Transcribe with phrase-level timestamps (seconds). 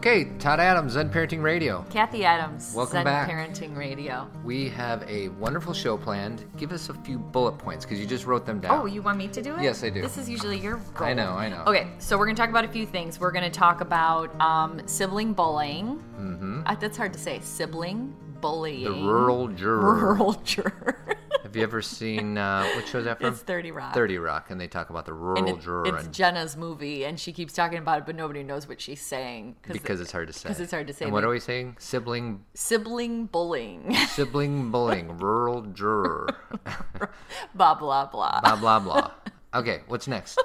[0.00, 1.84] Okay, Todd Adams, Zen Parenting Radio.
[1.90, 3.28] Kathy Adams, Welcome Zen back.
[3.28, 4.26] Parenting Radio.
[4.42, 6.46] We have a wonderful show planned.
[6.56, 8.80] Give us a few bullet points because you just wrote them down.
[8.80, 9.62] Oh, you want me to do it?
[9.62, 10.00] Yes, I do.
[10.00, 11.06] This is usually your goal.
[11.06, 11.64] I know, I know.
[11.66, 13.20] Okay, so we're going to talk about a few things.
[13.20, 16.02] We're going to talk about um, sibling bullying.
[16.18, 16.62] Mm-hmm.
[16.64, 17.38] Uh, that's hard to say.
[17.40, 18.84] Sibling bullying.
[18.84, 19.96] the rural juror.
[19.96, 20.99] Rural juror.
[21.50, 23.32] Have you ever seen uh, what show is that from?
[23.32, 23.92] it's 30 Rock.
[23.92, 27.04] 30 Rock, and they talk about the rural And it- juror it's and Jenna's movie,
[27.04, 29.56] and she keeps talking about it, but nobody knows what she's saying.
[29.66, 30.48] because it's hard to say.
[30.48, 31.06] 'cause it's hard to say.
[31.06, 31.74] And what are we saying?
[31.80, 33.92] Sibling Sibling bullying.
[34.10, 36.28] sibling bullying, rural juror.
[37.56, 38.40] blah, blah, blah.
[38.42, 39.10] blah blah blah.
[39.52, 40.40] Okay, what's next?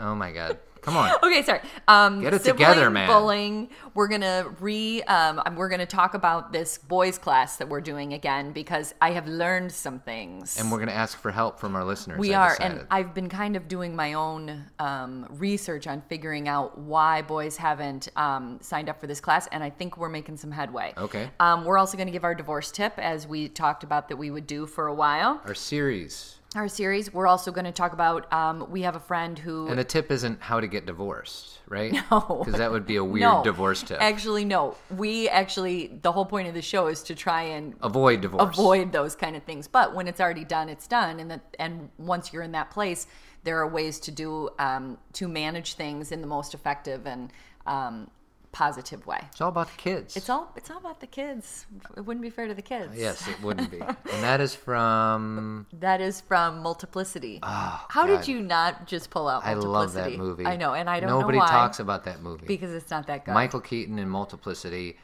[0.00, 0.58] Oh my god.
[0.84, 1.10] Come on.
[1.22, 1.60] Okay, sorry.
[1.88, 3.08] Um, Get it together, man.
[3.08, 3.70] Bullying.
[3.94, 5.02] We're gonna re.
[5.04, 9.26] Um, we're gonna talk about this boys class that we're doing again because I have
[9.26, 10.58] learned some things.
[10.58, 12.18] And we're going to ask for help from our listeners.
[12.18, 12.78] we I are, decided.
[12.78, 17.56] and I've been kind of doing my own um, research on figuring out why boys
[17.56, 20.92] haven't um, signed up for this class, and I think we're making some headway.
[20.96, 21.30] Okay.
[21.40, 24.30] Um, we're also going to give our divorce tip, as we talked about that we
[24.30, 25.40] would do for a while.
[25.46, 26.33] Our series.
[26.54, 27.12] Our series.
[27.12, 28.32] We're also going to talk about.
[28.32, 31.92] Um, we have a friend who And the tip isn't how to get divorced, right?
[32.10, 32.42] No.
[32.44, 34.00] Because that would be a weird no, divorce tip.
[34.00, 34.76] Actually, no.
[34.88, 38.56] We actually, the whole point of the show is to try and Avoid divorce.
[38.56, 39.66] avoid those kind of things.
[39.66, 41.18] But when it's already done, it's done.
[41.18, 43.08] And that, and once you're in that place,
[43.42, 47.32] there are ways to do um, to manage things in the most effective and
[47.66, 48.08] um,
[48.54, 49.18] positive way.
[49.32, 50.16] It's all about the kids.
[50.16, 51.66] It's all it's all about the kids.
[51.96, 52.96] It wouldn't be fair to the kids.
[52.96, 53.80] Yes, it wouldn't be.
[54.12, 55.66] and that is from.
[55.80, 57.40] That is from Multiplicity.
[57.42, 58.18] Oh, How God.
[58.18, 59.72] did you not just pull out I Multiplicity?
[59.72, 60.46] love that movie.
[60.46, 61.50] I know, and I don't Nobody know why.
[61.50, 62.46] talks about that movie.
[62.46, 63.34] because it's not that good.
[63.34, 64.96] Michael Keaton in Multiplicity.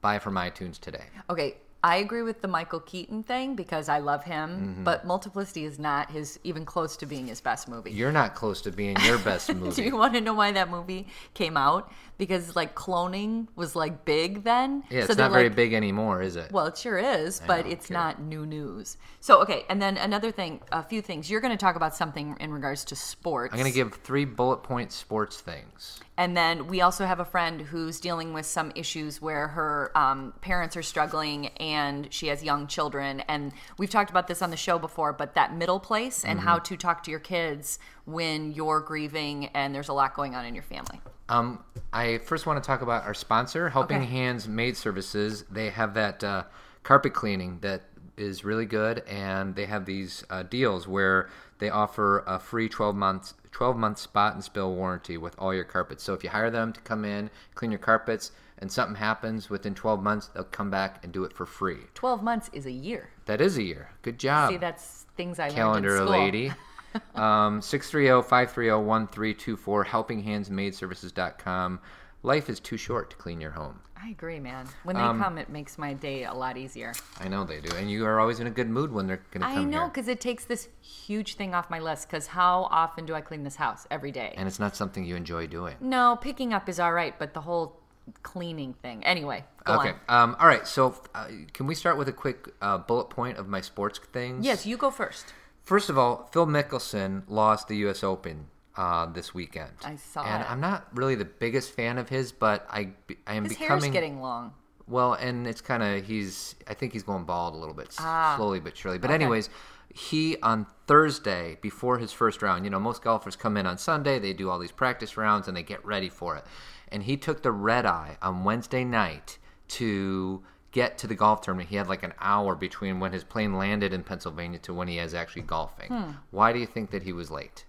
[0.00, 1.04] Buy from iTunes today.
[1.28, 4.84] Okay, I agree with the Michael Keaton thing because I love him, Mm-hmm.
[4.84, 7.90] but Multiplicity is not his even close to being his best movie.
[7.90, 9.74] You're not close to being your best movie.
[9.76, 11.90] Do you want to know why that movie came out?
[12.18, 14.84] Because like cloning was like big then.
[14.90, 16.52] yeah, it's So they're not very like, big anymore, is it?
[16.52, 17.96] Well, it sure is, but don't it's care.
[17.96, 18.98] not new news.
[19.20, 21.30] So okay, and then another thing, a few things.
[21.30, 23.54] You're going to talk about something in regards to sports.
[23.54, 26.00] I'm going to give three bullet point sports things.
[26.18, 30.34] And then we also have a friend who's dealing with some issues where her um,
[30.42, 31.69] parents are struggling and
[32.10, 33.20] she has young children.
[33.28, 36.58] And we've talked about this on the show before, but that middle place and how
[36.58, 40.54] to talk to your kids when you're grieving and there's a lot going on in
[40.54, 41.00] your family.
[41.28, 44.06] Um, I first want to talk about our sponsor, Helping Okay.
[44.06, 45.44] Hands Maid Services.
[45.50, 46.44] They have that uh,
[46.82, 47.82] carpet cleaning that
[48.16, 52.96] is really good, and they have these uh, deals where they offer a free 12
[52.96, 56.04] months 12 month spot and spill warranty with all your carpets.
[56.04, 58.30] So if you hire them to come in, clean your carpets,
[58.60, 61.78] and something happens within 12 months, they'll come back and do it for free.
[61.94, 63.10] 12 months is a year.
[63.26, 63.90] That is a year.
[64.02, 64.50] Good job.
[64.50, 66.20] See, that's things I calendar learned in school.
[66.24, 66.52] lady.
[67.14, 71.80] um, 630-530-1324, helpinghandsmaidservices.com.
[72.22, 73.80] Life is too short to clean your home.
[74.02, 74.66] I agree, man.
[74.84, 76.94] When they Um, come, it makes my day a lot easier.
[77.18, 77.74] I know they do.
[77.76, 80.08] And you are always in a good mood when they're going to I know, because
[80.08, 82.08] it takes this huge thing off my list.
[82.08, 83.86] Because how often do I clean this house?
[83.90, 84.32] Every day.
[84.38, 85.76] And it's not something you enjoy doing.
[85.80, 87.78] No, picking up is all right, but the whole
[88.22, 89.04] cleaning thing.
[89.04, 89.92] Anyway, go Okay.
[90.08, 90.66] Um, all right.
[90.66, 94.44] So uh, can we start with a quick uh, bullet point of my sports things?
[94.44, 95.32] Yes, you go first.
[95.62, 98.02] First of all, Phil Mickelson lost the U.S.
[98.02, 99.70] Open uh, this weekend.
[99.84, 100.50] I saw And it.
[100.50, 102.90] I'm not really the biggest fan of his, but I,
[103.26, 103.82] I am His becoming...
[103.82, 104.54] hair's getting long.
[104.88, 106.56] Well, and it's kind of he's.
[106.66, 108.34] I think he's going bald a little bit, Ah.
[108.36, 108.98] slowly but surely.
[108.98, 109.22] But Okay.
[109.22, 109.48] anyways,
[109.94, 112.64] he on Thursday before his first round.
[112.64, 115.56] You know, most golfers come in on Sunday, they do all these practice rounds, and
[115.56, 116.44] they get ready for it.
[116.92, 120.42] And he took the red eye on Wednesday night to
[120.72, 121.68] get to the golf tournament.
[121.68, 124.98] He had like an hour between when his plane landed in Pennsylvania to when he
[124.98, 125.88] is actually golfing.
[125.88, 126.10] Hmm.
[126.30, 127.64] Why do you think that he was late?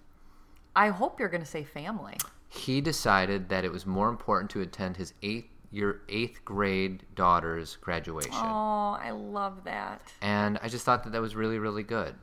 [0.76, 2.18] I hope you're going to say family.
[2.48, 7.78] he decided that it was more important to attend his eighth your eighth grade daughter's
[7.78, 8.34] graduation.
[8.34, 10.02] Oh, I love that.
[10.22, 12.14] and I just thought that that was really, really good.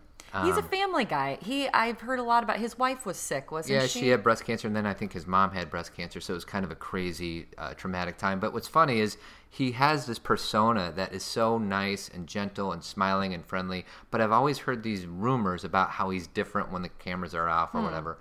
[0.44, 1.38] He's a family guy.
[1.40, 2.58] He, I've heard a lot about.
[2.58, 4.00] His wife was sick, wasn't Yeah, she?
[4.00, 6.36] she had breast cancer, and then I think his mom had breast cancer, so it
[6.36, 8.38] was kind of a crazy, uh, traumatic time.
[8.38, 9.16] But what's funny is
[9.48, 13.86] he has this persona that is so nice and gentle and smiling and friendly.
[14.10, 17.70] But I've always heard these rumors about how he's different when the cameras are off
[17.70, 17.78] Hmm.
[17.78, 18.18] or whatever.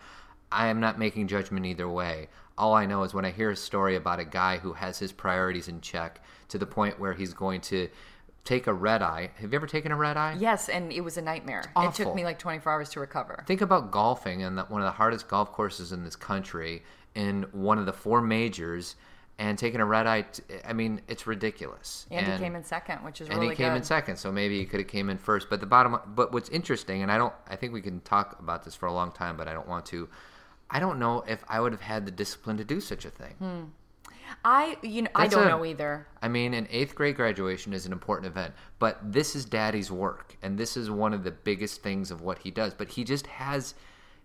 [0.51, 2.29] I am not making judgment either way.
[2.57, 5.11] All I know is when I hear a story about a guy who has his
[5.11, 7.89] priorities in check to the point where he's going to
[8.47, 9.29] take a red eye.
[9.41, 10.37] Have you ever taken a red eye?
[10.39, 11.63] Yes, and it was a nightmare.
[11.75, 13.43] It took me like 24 hours to recover.
[13.45, 16.83] Think about golfing and one of the hardest golf courses in this country
[17.13, 18.95] in one of the four majors
[19.37, 20.21] and taking a red eye.
[20.21, 22.07] T- I mean, it's ridiculous.
[22.09, 23.77] Andy and, came in second, which is and really he came good.
[23.77, 25.49] in second, so maybe he could have came in first.
[25.49, 28.63] But the bottom, but what's interesting, and I don't, I think we can talk about
[28.63, 30.07] this for a long time, but I don't want to.
[30.69, 33.33] I don't know if I would have had the discipline to do such a thing.
[33.39, 33.63] Hmm.
[34.43, 36.07] I you know I don't a- know either.
[36.21, 40.37] I mean, an eighth grade graduation is an important event, but this is daddy's work,
[40.41, 42.73] and this is one of the biggest things of what he does.
[42.73, 43.75] But he just has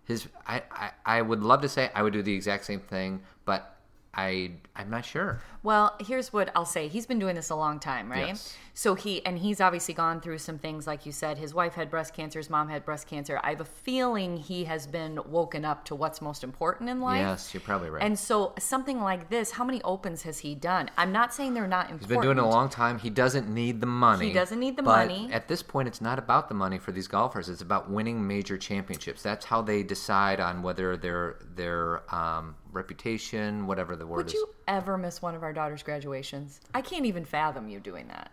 [0.05, 0.27] his.
[0.47, 3.77] I, I, I would love to say I would do the exact same thing, but
[4.13, 5.41] I I'm not sure.
[5.63, 6.87] Well, here's what I'll say.
[6.87, 8.27] He's been doing this a long time, right?
[8.27, 8.55] Yes.
[8.75, 11.37] So he and he's obviously gone through some things like you said.
[11.37, 13.39] His wife had breast cancer, his mom had breast cancer.
[13.43, 17.19] I have a feeling he has been woken up to what's most important in life.
[17.19, 18.01] Yes, you're probably right.
[18.01, 20.89] And so something like this, how many opens has he done?
[20.97, 22.01] I'm not saying they're not important.
[22.01, 22.97] He's been doing it a long time.
[22.97, 24.27] He doesn't need the money.
[24.27, 25.29] He doesn't need the but money.
[25.31, 27.49] At this point, it's not about the money for these golfers.
[27.49, 29.21] It's about winning major championships.
[29.21, 34.33] That's how they decide on whether their their um, reputation, whatever the word Would is.
[34.33, 36.59] you ever miss one of our daughter's graduations?
[36.73, 38.31] I can't even fathom you doing that.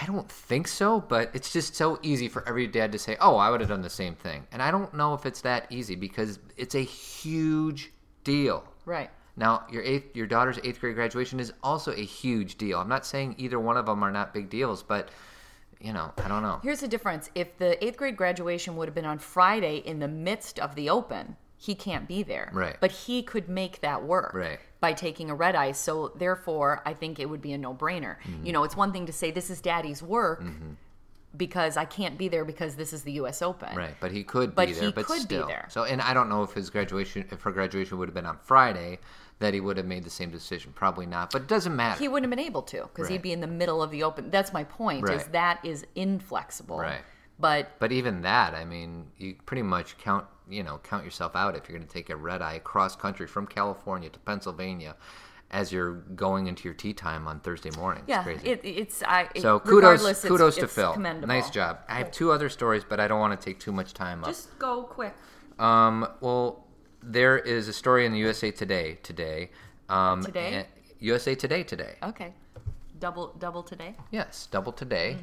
[0.00, 3.36] I don't think so, but it's just so easy for every dad to say, "Oh,
[3.36, 5.96] I would have done the same thing." And I don't know if it's that easy
[5.96, 7.92] because it's a huge
[8.22, 8.64] deal.
[8.84, 9.10] Right.
[9.36, 12.78] Now, your eighth, your daughter's eighth grade graduation is also a huge deal.
[12.78, 15.08] I'm not saying either one of them are not big deals, but
[15.80, 16.60] you know, I don't know.
[16.62, 17.30] Here's the difference.
[17.34, 20.90] If the eighth grade graduation would have been on Friday in the midst of the
[20.90, 22.50] open, he can't be there.
[22.52, 22.76] Right.
[22.80, 24.32] But he could make that work.
[24.32, 24.60] Right.
[24.80, 25.72] By taking a red eye.
[25.72, 28.16] So therefore, I think it would be a no brainer.
[28.22, 28.46] Mm-hmm.
[28.46, 30.44] You know, it's one thing to say this is daddy's work
[31.36, 33.76] because I can't be there because this is the US Open.
[33.76, 34.84] Right, but he could But be there.
[34.84, 35.48] he but could be still.
[35.48, 35.66] there.
[35.68, 38.38] So, and I don't know if his graduation, if her graduation would have been on
[38.38, 39.00] Friday,
[39.40, 40.72] that he would have made the same decision.
[40.74, 41.32] Probably not.
[41.32, 41.98] But it doesn't matter.
[41.98, 44.30] He wouldn't have been able to because he'd be in the middle of the open.
[44.30, 45.08] That's my point.
[45.10, 46.78] Is that is inflexible.
[46.78, 47.00] Right.
[47.38, 51.56] But But even that, I mean, you pretty much count, you know, count yourself out
[51.56, 54.96] if you're going to take a red eye cross country from California to Pennsylvania
[55.50, 58.02] as you're going into your tea time on Thursday morning.
[58.06, 58.48] yeah, it's crazy.
[58.48, 59.28] it, it's I.
[59.34, 60.92] it- so kudos, it's- kudos to it's Phil.
[60.92, 61.28] commendable.
[61.28, 61.78] Nice job.
[61.88, 64.30] I have two other stories, but I don't want to take too much time up.
[64.30, 65.14] Just go quick.
[65.58, 66.64] Um, well,
[67.02, 69.50] there is a story in the USA Today today.
[69.88, 70.66] Um, Today?
[71.00, 71.94] USA Today today.
[72.02, 72.34] Okay.
[72.98, 73.94] Double double today.
[74.10, 75.16] Yes, double today.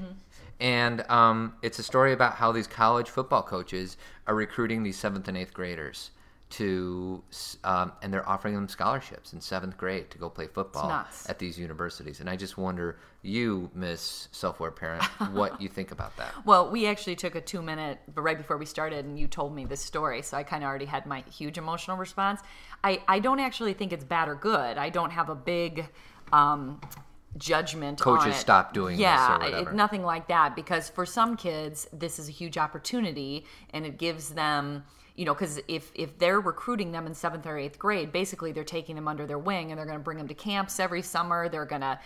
[0.60, 3.98] And um, it's a story about how these college football coaches
[4.28, 6.12] are recruiting these seventh and eighth graders
[6.48, 7.24] to,
[7.64, 11.58] um, and they're offering them scholarships in seventh grade to go play football at these
[11.58, 12.20] universities.
[12.20, 15.04] And I just wonder, you, Miss Self-Aware Parent,
[15.34, 16.34] what you think about that?
[16.46, 19.54] Well, we actually took a two minute, but right before we started, and you told
[19.54, 22.42] me this story, so I kind of already had my huge emotional response.
[22.84, 24.78] I, I don't actually think it's bad or good.
[24.78, 25.90] I don't have a big
[26.32, 26.80] um,
[27.38, 28.02] judgment.
[28.06, 30.56] on Coaches stop doing this yeah, it- nothing like that.
[30.56, 34.84] Because for some kids, this is a huge opportunity, and it gives them.
[35.18, 38.66] You know, because if if they're recruiting them in seventh or eighth grade, basically they're
[38.66, 41.48] taking them under their wing, and they're going to bring them to camps every summer.
[41.48, 41.98] They're going to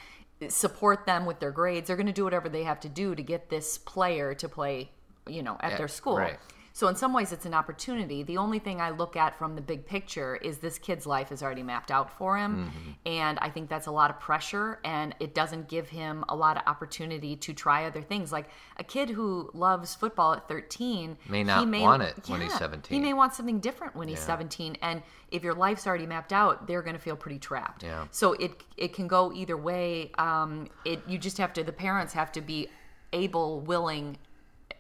[0.50, 1.88] support them with their grades.
[1.88, 4.92] They're going to do whatever they have to do to get this player to play,
[5.28, 6.18] you know, at Yeah, their school.
[6.18, 6.40] right.
[6.74, 8.24] So in some ways, it's an opportunity.
[8.24, 11.44] The only thing I look at from the big picture is this kid's life is
[11.44, 12.92] already mapped out for him, Mm-hmm.
[13.06, 16.58] and I think that's a lot of pressure, and it doesn't give him a lot
[16.58, 18.32] of opportunity to try other things.
[18.32, 22.54] Like a kid who loves football at 13 May he not want it when he's
[22.54, 22.96] 17.
[22.96, 24.26] He may want something different when he's Yeah.
[24.26, 25.02] 17, and
[25.32, 27.84] if your life's already mapped out, they're going to feel pretty trapped.
[27.84, 28.06] Yeah.
[28.12, 30.12] So it it can go either way.
[30.18, 32.68] Um, it you just have to the parents have to be
[33.12, 34.18] able, willing,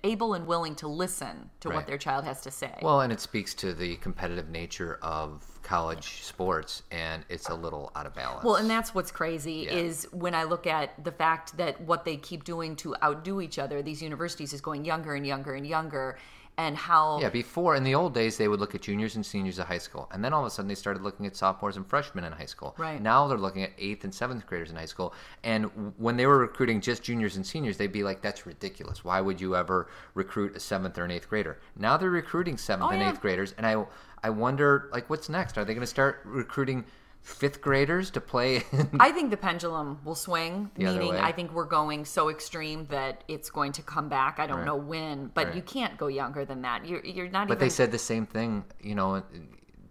[0.03, 1.75] able and willing to listen to Right.
[1.75, 2.77] what their child has to say.
[2.81, 7.91] Well, and it speaks to the competitive nature of college sports, and it's a little
[7.95, 8.43] out of balance.
[8.43, 9.73] Well, and that's what's crazy Yeah.
[9.73, 13.59] is when I look at the fact that what they keep doing to outdo each
[13.59, 16.17] other, these universities is going younger and younger and younger,
[16.59, 19.57] and how Yeah, before in the old days they would look at juniors and seniors
[19.59, 21.87] of high school, and then all of a sudden they started looking at sophomores and
[21.87, 22.75] freshmen in high school.
[22.77, 23.01] Right.
[23.01, 25.13] Now they're looking at eighth and seventh graders in high school,
[25.43, 25.63] and
[25.97, 29.05] when they were recruiting just juniors and seniors, they'd be like, "That's ridiculous.
[29.05, 32.89] Why would you ever recruit a seventh or an eighth grader?" Now they're recruiting seventh
[32.89, 33.09] Oh, and yeah.
[33.11, 33.85] eighth graders, and I
[34.21, 35.57] I wonder like what's next?
[35.57, 36.83] Are they going to start recruiting
[37.21, 38.63] fifth graders to play?
[38.99, 41.15] I think the pendulum will swing, The meaning.
[41.15, 44.39] I think we're going so extreme that it's going to come back.
[44.39, 44.65] I don't Right.
[44.65, 45.55] know when, but Right.
[45.55, 46.85] you can't go younger than that.
[46.85, 49.21] You're you're not but even they said the same thing, you know,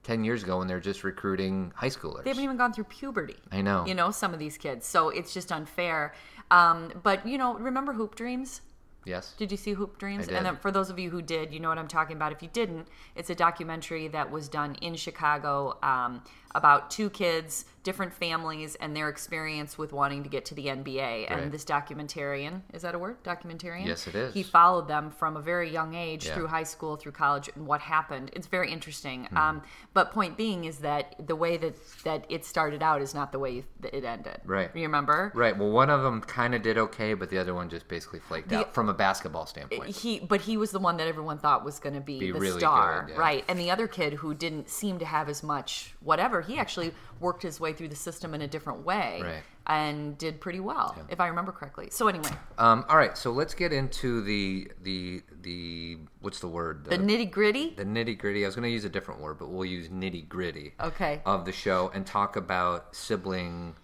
[0.03, 2.25] ten years ago when they're just recruiting high schoolers.
[2.25, 3.37] they haven't even gone through puberty.
[3.53, 3.85] I know.
[3.87, 4.87] You know, some of these kids.
[4.87, 6.15] So it's just unfair.
[6.51, 8.63] Um, but you know, remember Hoop Dreams?
[9.05, 9.35] yes.
[9.39, 10.29] Did you see Hoop Dreams?
[10.29, 12.31] And then for those of you who did, you know what I'm talking about.
[12.33, 16.23] If you didn't, it's a documentary that was done in Chicago um,
[16.55, 21.31] about two kids, different families, and their experience with wanting to get to the NBA.
[21.31, 23.23] And this documentarian, is that a word?
[23.23, 23.87] Documentarian?
[23.87, 24.35] Yes, it is.
[24.35, 26.35] He followed them from a very young age Yeah.
[26.35, 28.31] through high school, through college, and what happened.
[28.35, 29.25] It's very interesting.
[29.27, 29.37] Hmm.
[29.37, 29.63] Um,
[29.95, 31.75] but point being is that the way that,
[32.05, 34.41] that it started out is not the way that it ended.
[34.45, 34.71] Right.
[34.75, 35.33] You remember?
[35.35, 35.57] Right.
[35.57, 38.53] Well, one of them kind of did okay, but the other one just basically flaked
[38.53, 39.95] out from a basketball standpoint.
[39.97, 42.39] he but he was the one that everyone thought was going to be, Be the
[42.41, 43.19] really star good, yeah.
[43.21, 46.93] right and the other kid who didn't seem to have as much whatever he actually
[47.21, 49.43] worked his way through the system in a different way Right.
[49.67, 53.55] and did pretty well if i remember correctly so anyway Um, all right, so let's
[53.55, 56.85] get into the the the what's the word?
[56.85, 58.45] the nitty gritty the nitty gritty.
[58.45, 61.45] I was going to use a different word, but we'll use nitty gritty okay of
[61.45, 63.75] the show and talk about sibling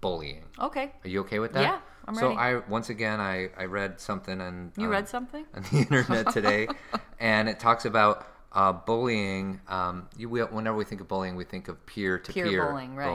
[0.00, 0.44] bullying.
[0.60, 1.62] okay Are you okay with that?
[1.62, 2.38] Yeah, I'm so ready.
[2.38, 6.68] I once again I I read something and you read something on the internet today,
[7.20, 9.60] and it talks about uh, bullying.
[9.68, 12.94] Um, you we, whenever we think of bullying, we think of peer to Peer bullying,
[12.96, 13.06] right.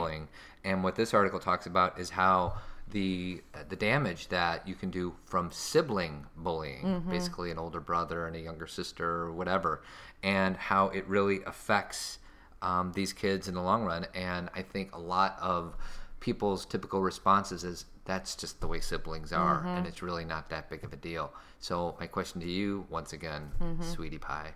[0.64, 2.54] And what this article talks about is how
[2.90, 7.10] the the damage that you can do from sibling bullying, Mm-hmm.
[7.10, 9.82] basically an older brother and a younger sister or whatever,
[10.22, 12.18] and how it really affects
[12.62, 14.06] um, these kids in the long run.
[14.14, 15.74] And I think a lot of
[16.20, 19.68] people's typical responses is that's just the way siblings are Mm-hmm.
[19.68, 21.32] and it's really not that big of a deal
[21.64, 23.82] so my question to you once again Mm-hmm.
[23.82, 24.50] sweetie pie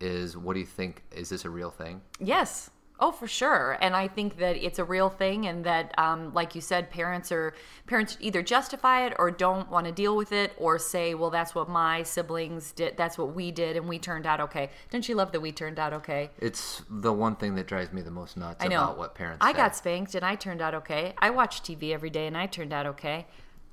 [0.00, 2.70] is what do you think is this a real thing Yes.
[3.02, 3.78] Oh, for sure.
[3.80, 7.32] And I think that it's a real thing, and that, um, like you said, parents
[7.32, 7.54] are
[7.86, 11.54] parents either justify it or don't want to deal with it, or say, "Well, that's
[11.54, 12.98] what my siblings did.
[12.98, 15.78] That's what we did, and we turned out okay." Don't you love that we turned
[15.78, 16.28] out okay?
[16.38, 18.82] it's the one thing that drives me the most nuts I know.
[18.84, 19.56] about what parents I say.
[19.56, 21.14] got spanked, and I turned out okay.
[21.16, 23.26] I watch TV every day, and I turned out okay.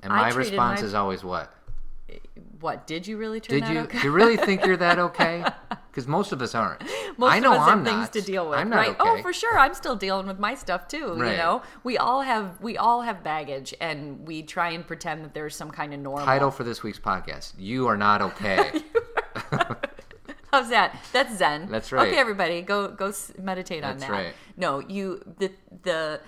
[0.03, 1.51] and my response my- is always what
[2.59, 3.99] What did you really turn did out you okay?
[3.99, 5.43] do you really think you're that okay
[5.91, 6.81] because most of us aren't
[7.17, 8.95] Most i know of us i'm have things not to deal with, i'm not right?
[8.99, 9.57] Oh, okay Oh, for sure.
[9.59, 11.15] I'm still dealing with my stuff too.
[11.17, 15.33] You know, we all have we all have baggage, and we try and pretend that
[15.33, 16.25] there's some kind of normal.
[16.25, 18.71] title for this week's podcast you are not okay
[20.51, 20.97] How's that?
[21.11, 21.69] That's Zen.
[21.69, 22.07] That's right.
[22.07, 24.11] Okay, everybody, go go meditate on That's that.
[24.11, 24.33] right.
[24.55, 25.51] No, you the
[25.83, 26.21] the.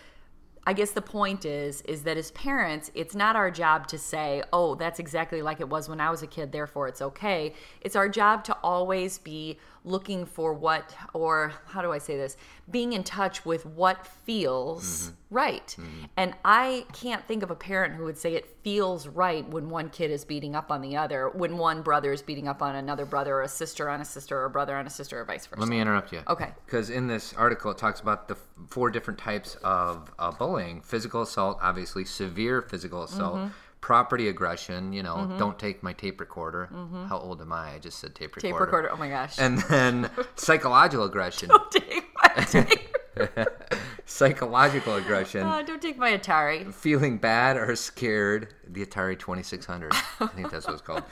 [0.66, 4.44] I guess the point is is that as parents, it's not our job to say,
[4.54, 7.96] "Oh, that's exactly like it was when I was a kid, therefore it's okay." It's
[7.96, 12.38] our job to always be looking for what or how do I say this?
[12.70, 15.76] Being in touch with what feels right.
[16.18, 19.90] And I can't think of a parent who would say it feels right when one
[19.90, 23.06] kid is beating up on the other, when one brother is beating up on another
[23.06, 25.46] brother or a sister on a sister or a brother on a sister or vice
[25.46, 25.60] versa.
[25.60, 26.22] Let me interrupt you.
[26.28, 26.52] Okay.
[26.66, 28.38] Because in this article, it talks about the
[28.70, 33.50] four different types of uh, bullying physical assault, obviously, severe physical assault, Mm-hmm.
[33.82, 36.70] Property aggression, you know, don't take my tape recorder.
[37.08, 37.74] How old am I?
[37.76, 38.54] I just said tape recorder.
[38.54, 38.92] Tape recorder.
[38.92, 39.38] Oh my gosh.
[39.40, 41.50] And then psychological aggression.
[41.50, 42.96] don't take my tape.
[44.06, 45.42] psychological aggression.
[45.42, 46.74] Uh, don't take my Atari.
[46.74, 48.54] feeling bad or scared.
[48.68, 49.92] The Atari 2600.
[50.20, 51.04] I think that's what it's called.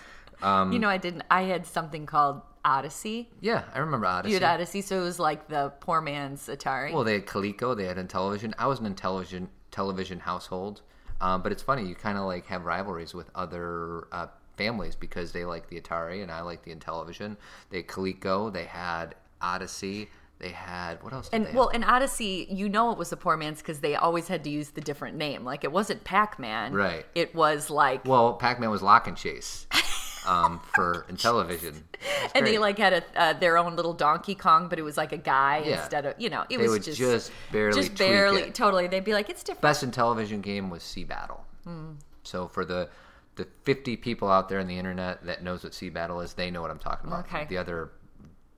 [0.41, 1.23] Um, you know, I didn't.
[1.31, 3.29] I had something called Odyssey.
[3.41, 4.33] Yeah, I remember Odyssey.
[4.33, 6.93] You had Odyssey, so it was like the poor man's Atari.
[6.93, 8.53] Well, they had Coleco, they had Intellivision.
[8.57, 10.81] I was an Intellivision television household,
[11.21, 15.31] um, but it's funny you kind of like have rivalries with other uh, families because
[15.31, 17.37] they like the Atari and I like the Intellivision.
[17.69, 20.09] They had Coleco, they had Odyssey,
[20.39, 21.29] they had what else?
[21.29, 24.27] Did and well, in Odyssey, you know it was the poor man's because they always
[24.27, 25.43] had to use the different name.
[25.43, 26.73] Like it wasn't Pac Man.
[26.73, 27.05] Right.
[27.15, 29.67] It was like, well, Pac-Man was Lock and Chase
[30.27, 31.83] um, for Intellivision.
[32.23, 34.97] It's and they like had a uh, their own little Donkey Kong, but it was
[34.97, 35.79] like a guy Yeah.
[35.81, 38.53] instead of you know it They was just just barely just barely it.
[38.55, 38.85] totally.
[38.87, 39.61] They'd be like, it's different.
[39.63, 41.43] best Intellivision game was Sea Battle.
[42.23, 42.89] So for the
[43.35, 46.49] the 50 people out there on the internet that knows what Sea Battle is, they
[46.51, 47.25] know what I'm talking about.
[47.25, 47.45] Okay.
[47.49, 47.91] The other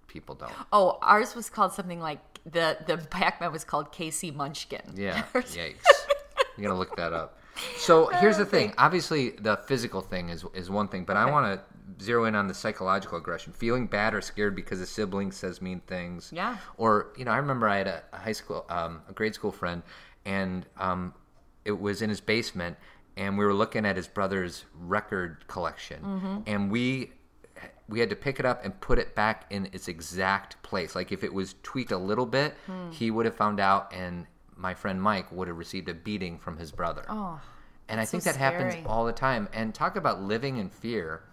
[0.07, 0.51] people don't.
[0.71, 4.31] Oh, ours was called something like the the Pac Man was called K.C.
[4.31, 4.81] Munchkin.
[4.95, 5.23] Yeah.
[5.33, 5.83] Yikes.
[6.57, 7.38] You gotta look that up.
[7.77, 8.73] So here's the thing.
[8.77, 12.47] Obviously, the physical thing is is one thing, but I want to zero in on
[12.47, 13.51] the psychological aggression.
[13.53, 16.31] Feeling bad or scared because a sibling says mean things.
[16.33, 16.57] Yeah.
[16.77, 19.51] Or you know, I remember I had a, a high school, um, a grade school
[19.51, 19.81] friend,
[20.25, 21.13] and um,
[21.65, 22.77] it was in his basement,
[23.17, 26.37] and we were looking at his brother's record collection, Mm-hmm.
[26.47, 27.11] and we
[27.89, 30.95] we had to pick it up and put it back in its exact place.
[30.95, 32.91] Like if it was tweaked a little bit, Hmm.
[32.91, 34.27] he would have found out, and
[34.59, 37.05] my friend Mike would have received a beating from his brother.
[37.09, 37.39] Oh,
[37.87, 39.49] and I so think that happens all the time.
[39.53, 41.23] And talk about living in fear.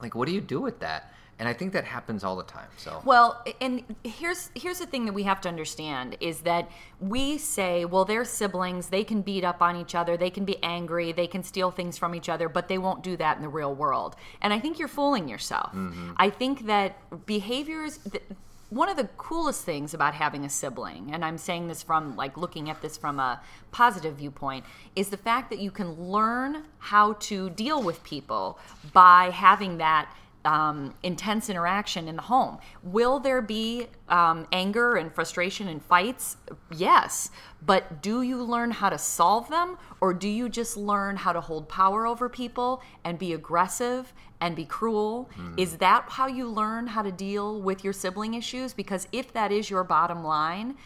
[0.00, 1.12] Like, what do you do with that?
[1.40, 2.68] And I think that happens all the time.
[2.76, 6.68] So Well, and here's here's the thing that we have to understand is that
[7.00, 10.60] we say, well, they're siblings, they can beat up on each other, they can be
[10.64, 13.48] angry, they can steal things from each other, but they won't do that in the
[13.48, 14.16] real world.
[14.42, 15.72] And I think you're fooling yourself.
[15.72, 16.12] Mm-hmm.
[16.16, 18.24] I think that behaviors th-
[18.70, 22.36] one of the coolest things about having a sibling, and I'm saying this from like
[22.36, 27.14] looking at this from a positive viewpoint, is the fact that you can learn how
[27.14, 28.58] to deal with people
[28.92, 30.12] by having that
[30.44, 32.58] um, intense interaction in the home.
[32.82, 36.36] Will there be um, anger and frustration and fights?
[36.74, 37.30] Yes.
[37.64, 41.40] But do you learn how to solve them or do you just learn how to
[41.40, 45.28] hold power over people and be aggressive and be cruel?
[45.34, 45.54] Hmm.
[45.56, 48.72] Is that how you learn how to deal with your sibling issues?
[48.72, 50.76] Because if that is your bottom line,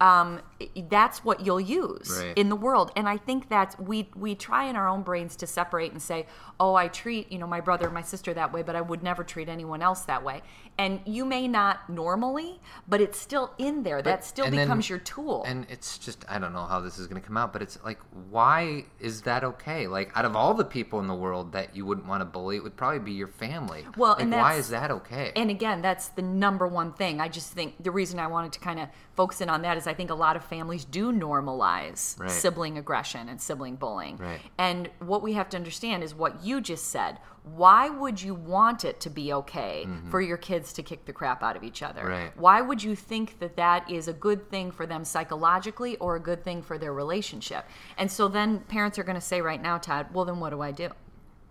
[0.00, 0.40] um,
[0.88, 2.36] that's what you'll use Right.
[2.36, 2.92] in the world.
[2.96, 6.26] And I think that's we we try in our own brains to separate and say,
[6.60, 9.24] oh, I treat you know my brother, my sister that way, but I would never
[9.24, 10.42] treat anyone else that way.
[10.78, 14.00] And you may not normally, but it's still in there.
[14.02, 15.42] that still and then- becomes your tool.
[15.46, 17.78] And it's just I don't know how this is going to come out, but it's
[17.84, 17.98] like
[18.30, 19.86] why is that okay?
[19.88, 22.56] Like out of all the people in the world that you wouldn't want to bully,
[22.56, 23.84] it would probably be your family.
[23.96, 25.32] Well, like, and why is that okay?
[25.34, 27.20] And again, that's the number one thing.
[27.20, 29.88] I just think the reason I wanted to kind of focus in on that is
[29.88, 32.30] I think a lot of families do normalize Right.
[32.30, 34.16] sibling aggression and sibling bullying.
[34.16, 34.40] Right.
[34.56, 37.18] And what we have to understand is what you just said.
[37.42, 41.42] Why would you want it to be okay for your kids to kick the crap
[41.42, 42.02] out of each other?
[42.02, 42.22] Mm-hmm.
[42.24, 42.36] Right.
[42.36, 46.20] Why would you think that that is a good thing for them psychologically or a
[46.20, 47.64] good thing for their relationship?
[47.96, 50.60] And so then parents are going to say right now, Todd, well, then what do
[50.60, 50.90] I do?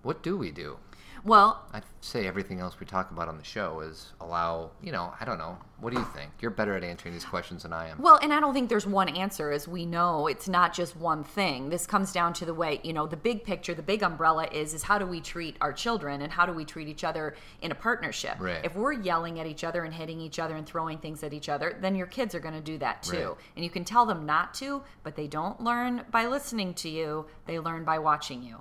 [0.03, 0.77] what do we do?
[1.27, 5.13] Well, I'd say everything else we talk about on the show is allow, you know,
[5.19, 5.57] I don't know.
[5.79, 6.31] What do you think?
[6.39, 8.01] You're better at answering these questions than I am.
[8.01, 10.27] Well, and I don't think there's one answer, as we know.
[10.27, 11.69] It's not just one thing.
[11.69, 14.73] This comes down to the way, you know, the big picture, the big umbrella is
[14.73, 17.71] is how do we treat our children and how do we treat each other in
[17.71, 18.37] a partnership.
[18.39, 18.63] Right.
[18.63, 21.49] If we're yelling at each other and hitting each other and throwing things at each
[21.49, 23.17] other, then your kids are going to do that too.
[23.17, 23.37] Right.
[23.57, 27.27] And you can tell them not to, but they don't learn by listening to you.
[27.45, 28.57] They learn by watching you.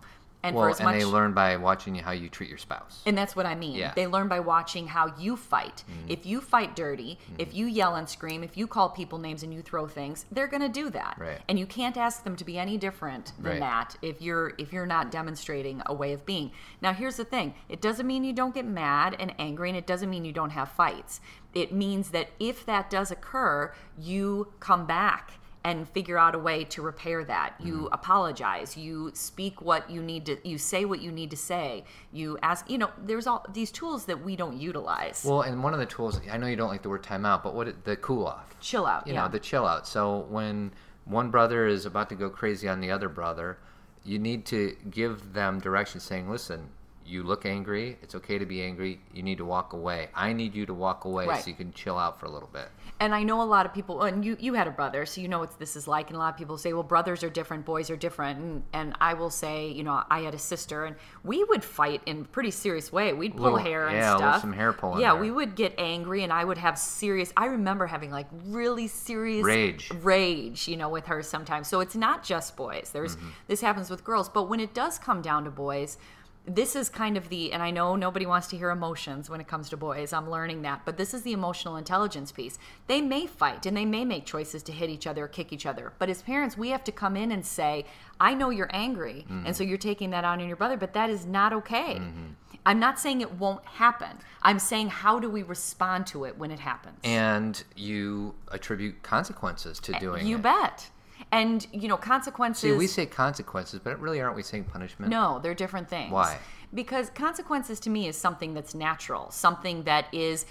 [0.46, 2.58] And well, for as and much they learn by watching you how you treat your
[2.58, 3.02] spouse.
[3.04, 3.74] and that's what I mean.
[3.74, 3.86] Yeah.
[3.88, 3.94] Mm-hmm.
[4.00, 5.82] They learn by watching how you fight.
[6.08, 9.52] If you fight dirty, if you yell and scream, if you call people names and
[9.52, 11.16] you throw things, they're going to do that.
[11.18, 11.40] Right.
[11.48, 13.60] And you can't ask them to be any different than Right.
[13.60, 16.52] that if you're if you're not demonstrating a way of being.
[16.80, 17.54] Now, here's the thing.
[17.68, 20.50] It doesn't mean you don't get mad and angry and it doesn't mean you don't
[20.50, 21.20] have fights.
[21.54, 25.32] It means that if that does occur, you come back
[25.68, 27.54] and figure out a way to repair that.
[27.58, 27.92] You Mm-hmm.
[28.00, 28.76] apologize.
[28.76, 30.34] You speak what you need to.
[30.48, 31.84] You say what you need to say.
[32.12, 32.70] You ask.
[32.70, 35.24] You know, there's all these tools that we don't utilize.
[35.28, 37.54] Well, and one of the tools, I know you don't like the word timeout, but
[37.54, 38.48] what the cool off.
[38.60, 39.06] Chill out.
[39.06, 39.22] you yeah.
[39.22, 40.72] know the chill out so when
[41.04, 43.58] one brother is about to go crazy on the other brother
[44.04, 46.60] you need to give them direction saying listen
[47.04, 50.52] you look angry it's okay to be angry you need to walk away i need
[50.54, 51.42] you to walk away Right.
[51.44, 53.74] so you can chill out for a little bit and I know a lot of
[53.74, 56.08] people, and you you had a brother, so you know what this is like.
[56.08, 58.38] And a lot of people say, well, brothers are different, boys are different.
[58.38, 62.00] And, and I will say, you know, I had a sister, and we would fight
[62.06, 63.12] in a pretty serious way.
[63.12, 64.40] We'd pull Little- hair and yeah, stuff.
[64.40, 65.20] some hair pulling Yeah, there.
[65.22, 67.32] we would get angry, and I would have serious.
[67.36, 69.90] I remember having like really serious Rage.
[70.02, 71.68] rage, you know, with her sometimes.
[71.68, 72.90] So it's not just boys.
[72.92, 73.28] There's Mm-hmm.
[73.48, 75.98] this happens with girls, but when it does come down to boys,
[76.46, 79.48] this is kind of the and I know nobody wants to hear emotions when it
[79.48, 80.12] comes to boys.
[80.12, 82.58] I'm learning that, but this is the emotional intelligence piece.
[82.86, 85.66] They may fight and they may make choices to hit each other or kick each
[85.66, 87.84] other, but as parents, we have to come in and say,
[88.20, 91.10] "I know you're angry, and so you're taking that on in your brother, but that
[91.10, 92.32] is not okay." Mm-hmm.
[92.64, 94.18] I'm not saying it won't happen.
[94.42, 96.98] I'm saying how do we respond to it when it happens?
[97.04, 100.90] and you attribute consequences to eh, doing you it bet.
[101.32, 105.40] And you know, consequences see we say consequences but really aren't we saying punishment No,
[105.42, 106.12] they're different things.
[106.12, 106.38] Why?
[106.72, 110.46] Because consequences to me is something that's natural, something that is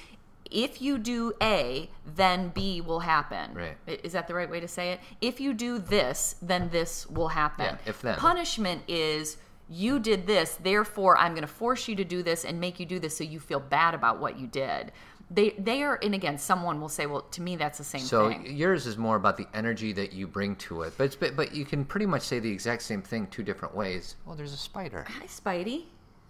[0.52, 3.54] if you do A, then B will happen.
[3.54, 3.78] Right.
[4.04, 5.00] Is that the right way to say it?
[5.22, 7.66] If you do this, then this will happen.
[7.66, 8.16] Yeah, if then.
[8.18, 12.60] Punishment is you did this, therefore I'm going to force you to do this and
[12.60, 14.92] make you do this so you feel bad about what you did.
[15.36, 18.30] They they are and again someone will say, well, to me that's the same so
[18.30, 18.46] thing.
[18.46, 21.36] So yours is more about the energy that you bring to it but it's, but,
[21.36, 24.54] but you can pretty much say the exact same thing two different ways well there's
[24.54, 25.84] a spider Hi, Spidey.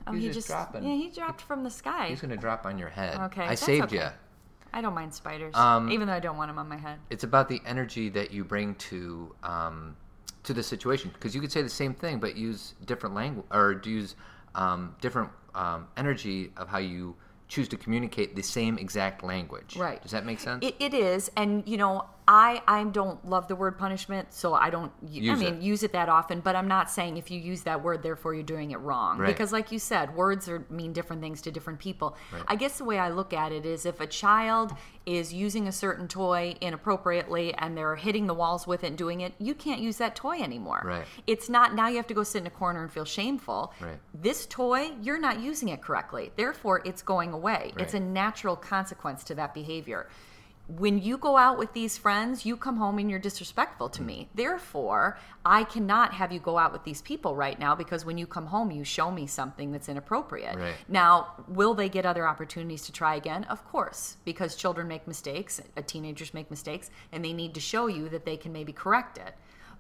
[0.08, 0.84] Oh, He's he just just dropping.
[0.84, 2.08] yeah, he dropped from the sky.
[2.08, 3.98] he's gonna drop on your head Okay, i that's saved okay.
[3.98, 4.10] you
[4.74, 7.00] I don't mind spiders, Um, even though I don't want them on my head.
[7.10, 9.96] it's about the energy that you bring to um,
[10.44, 13.82] to the situation because you could say the same thing but use different language or
[13.86, 14.15] use
[14.56, 17.15] um, different um, energy of how you
[17.47, 20.01] choose to communicate the same exact language Right.
[20.01, 23.56] does that make sense It, it is, and you know, I I don't love the
[23.56, 24.92] word punishment, so I don't.
[25.04, 25.62] I Use mean, it.
[25.62, 26.40] use it that often.
[26.40, 29.20] But I'm not saying if you use that word, therefore you're doing it wrong.
[29.20, 29.28] Right.
[29.28, 32.18] Because, like you said, words are mean different things to different people.
[32.48, 34.74] I guess the way I look at it is, if a child
[35.06, 39.22] is using a certain toy inappropriately and they're hitting the walls with it and doing
[39.22, 40.82] it, you can't use that toy anymore.
[40.84, 41.06] Right.
[41.28, 43.72] It's not now you have to go sit in a corner and feel shameful.
[43.80, 44.00] Right.
[44.14, 46.32] This toy, you're not using it correctly.
[46.36, 47.74] Therefore, it's going away.
[47.78, 50.08] It's a natural consequence to that behavior
[50.67, 54.30] when you go out with these friends, you come home and you're disrespectful to me.
[54.34, 58.25] Therefore, I cannot have you go out with these people right now because when you
[58.25, 60.56] come home, you show me something that's inappropriate.
[60.56, 60.73] Right.
[60.88, 63.43] Now, will they get other opportunities to try again?
[63.43, 67.86] Of course, because children make mistakes, uh, teenagers make mistakes, and they need to show
[67.86, 69.36] you that they can maybe correct it.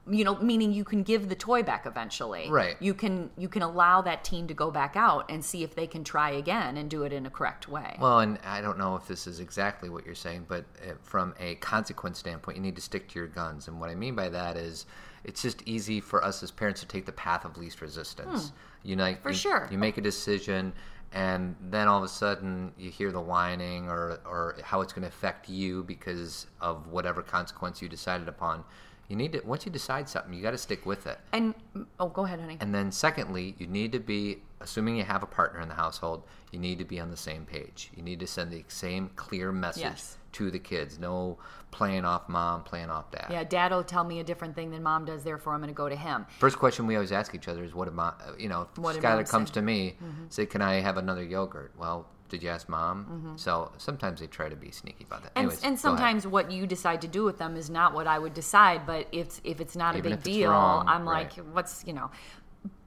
[0.07, 2.47] You know, meaning you can give the toy back eventually.
[2.49, 2.75] Right.
[2.79, 5.87] You can you can allow that teen to go back out and see if they
[5.87, 7.97] can try again and do it in a correct way.
[7.99, 11.33] Well, and I don't know if this is exactly what you're saying, but uh, from
[11.39, 13.67] a consequence standpoint, you need to stick to your guns.
[13.67, 14.85] And what I mean by that is,
[15.23, 18.51] it's just easy for us as parents to take the path of least resistance.
[18.83, 19.21] You know, Hmm.
[19.23, 19.67] For you, sure.
[19.71, 20.71] You make a decision,
[21.13, 25.01] and then all of a sudden you hear the whining or or how it's going
[25.01, 28.63] to affect you because of whatever consequence you decided upon.
[29.07, 31.19] You need to once you decide something, you got to stick with it.
[31.31, 31.53] And
[31.99, 32.57] oh, go ahead, honey.
[32.59, 36.23] And then, secondly, you need to be, assuming you have a partner in the household,
[36.51, 37.91] you need to be on the same page.
[37.95, 40.17] You need to send the same clear message Yes.
[40.33, 40.97] to the kids.
[40.97, 41.37] No
[41.71, 43.27] playing off mom, playing off dad.
[43.29, 45.73] Yeah, dad will tell me a different thing than mom does, therefore I'm going to
[45.75, 46.25] go to him.
[46.39, 48.95] First question we always ask each other is, "What mom?" uh, You know, if What
[48.95, 49.55] Skylar comes say?
[49.55, 49.97] to me,
[50.29, 53.33] say, "Can I have another yogurt?" Well, did you ask mom?
[53.37, 55.29] So sometimes they try to be sneaky about that.
[55.35, 55.39] Mm-hmm.
[55.39, 58.19] And, Anyways, and sometimes what you decide to do with them is not what I
[58.19, 61.35] would decide, but if if it's not Even a big deal, wrong, I'm right.
[61.37, 62.11] like, what's you know.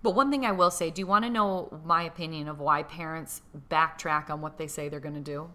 [0.03, 2.85] But one thing I will say, do you want to know my opinion of why
[2.85, 5.51] parents backtrack on what they say they're going to do?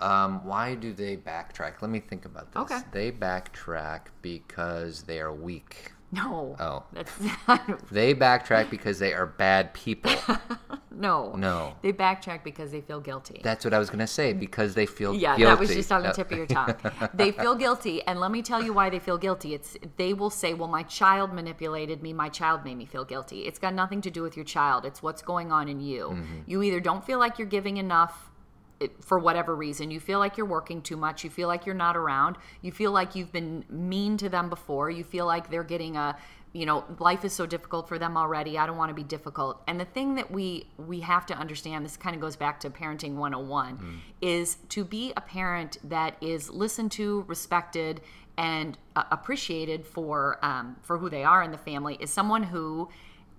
[0.00, 1.82] Um, why do they backtrack?
[1.82, 2.62] Let me think about this.
[2.62, 2.80] Okay.
[2.92, 5.92] They backtrack because they are weak.
[6.10, 6.56] No.
[6.58, 6.84] Oh.
[6.92, 7.12] That's
[7.90, 10.12] They backtrack because they are bad people.
[10.90, 11.34] no.
[11.34, 11.74] No.
[11.82, 13.40] They backtrack because they feel guilty.
[13.44, 15.22] That's what I was going to say because they feel guilty.
[15.22, 15.44] Yeah, guilty.
[15.44, 16.74] that was just on the tip of your tongue.
[17.14, 19.54] they feel guilty, and let me tell you why they feel guilty.
[19.54, 22.12] It's they will say, "Well, my child manipulated me.
[22.12, 24.86] My child made me feel guilty." It's got nothing to do with your child.
[24.86, 26.08] It's what's going on in you.
[26.08, 26.38] Mm-hmm.
[26.46, 28.30] You either don't feel like you're giving enough
[28.80, 29.90] it, for whatever reason.
[29.90, 31.24] You feel like you're working too much.
[31.24, 32.36] You feel like you're not around.
[32.62, 34.90] You feel like you've been mean to them before.
[34.90, 36.16] You feel like they're getting a
[36.52, 39.62] you know life is so difficult for them already i don't want to be difficult
[39.66, 42.70] and the thing that we we have to understand this kind of goes back to
[42.70, 48.00] parenting 101 is to be a parent that is listened to respected
[48.38, 52.88] and uh, appreciated for um, for who they are in the family is someone who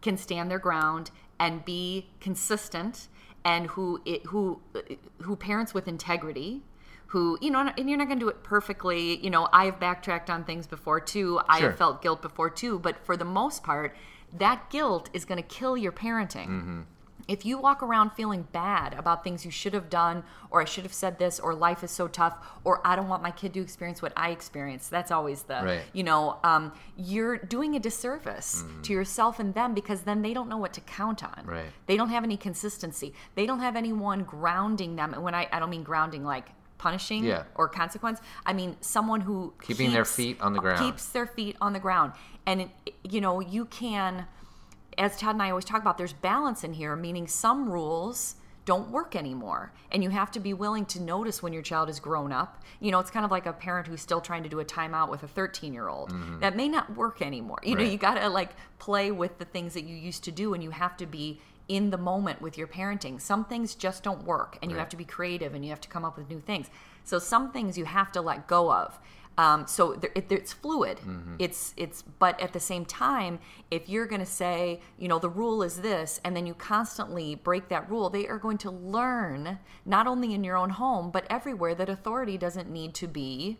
[0.02, 3.08] can stand their ground and be consistent
[3.46, 4.82] and who it, who uh,
[5.22, 6.64] who parents with integrity
[7.08, 10.30] who you know and you're not going to do it perfectly you know i've backtracked
[10.30, 11.70] on things before too i Sure.
[11.70, 13.96] have felt guilt before too but for the most part
[14.38, 16.82] that guilt is going to kill your parenting mm-hmm.
[17.30, 20.84] If you walk around feeling bad about things you should have done or i should
[20.84, 23.60] have said this or life is so tough or i don't want my kid to
[23.62, 25.82] experience what i experienced that's always the Right.
[25.94, 30.50] you know um, you're doing a disservice to yourself and them because then they don't
[30.50, 31.70] know what to count on Right.
[31.86, 35.60] they don't have any consistency they don't have anyone grounding them and when i, I
[35.60, 37.44] don't mean grounding like punishing Yeah.
[37.56, 40.80] or consequence i mean someone who Keeping their feet on the ground.
[40.80, 42.14] keeps their feet on the ground
[42.48, 42.70] and it,
[43.04, 44.26] you know you can
[45.00, 48.36] as todd and i always talk about there's balance in here meaning some rules
[48.70, 49.72] don't work anymore.
[49.92, 52.62] And you have to be willing to notice when your child is grown up.
[52.80, 55.10] You know it's kind of like a parent who's still trying to do a timeout
[55.10, 56.40] with a 13 year old mm-hmm.
[56.42, 57.58] that may not work anymore.
[57.64, 60.54] You know you got to like play with the things that you used to do
[60.54, 63.20] and you have to be in the moment with your parenting.
[63.20, 65.90] Some things just don't work and you have to be creative and you have to
[65.90, 66.68] come up with new things.
[67.06, 69.00] So some things you have to let go of
[69.40, 70.98] um, so there, it, it's fluid.
[70.98, 71.36] Mm-hmm.
[71.40, 73.40] It's it's but at the same time,
[73.72, 77.36] if you're going to say, you know, the rule is this, and then you constantly
[77.36, 81.26] break that rule, they are going to learn not only in your own home but
[81.30, 83.58] everywhere that authority doesn't need to be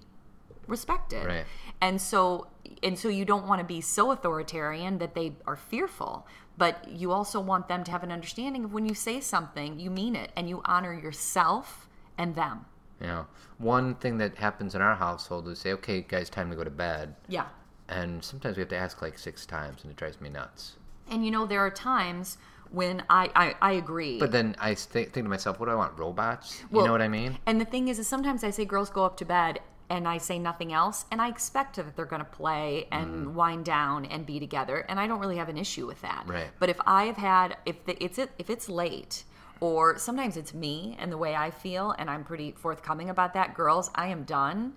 [0.68, 1.26] respected.
[1.26, 1.46] Right.
[1.80, 2.48] And so
[2.84, 7.14] and so you don't want to be so authoritarian that they are fearful, but you
[7.14, 10.34] also want them to have an understanding of when you say something, you mean it
[10.36, 11.88] and you honor yourself
[12.18, 12.66] and them.
[13.02, 16.56] You know, one thing that happens in our household is say, "Okay, guys, time to
[16.56, 17.46] go to bed," Yeah.
[17.88, 20.76] and sometimes we have to ask like six times, and it drives me nuts.
[21.10, 22.38] And you know, there are times
[22.72, 24.20] when I I, I agree.
[24.20, 25.98] But then I think, think to myself, "What do I want?
[25.98, 27.38] Robots?" You Well, know what I mean?
[27.46, 29.60] And the thing is, is sometimes I say girls go up to bed
[29.90, 33.34] and I say nothing else, and I expect that they're going to play and mm-hmm.
[33.36, 36.26] wind down and be together, and I don't really have an issue with that.
[36.28, 36.50] Right.
[36.60, 39.24] But if I have had, if the, it's if it's late,
[39.62, 43.54] or sometimes it's me and the way I feel, and I'm pretty forthcoming about that,
[43.54, 44.74] girls, I am done.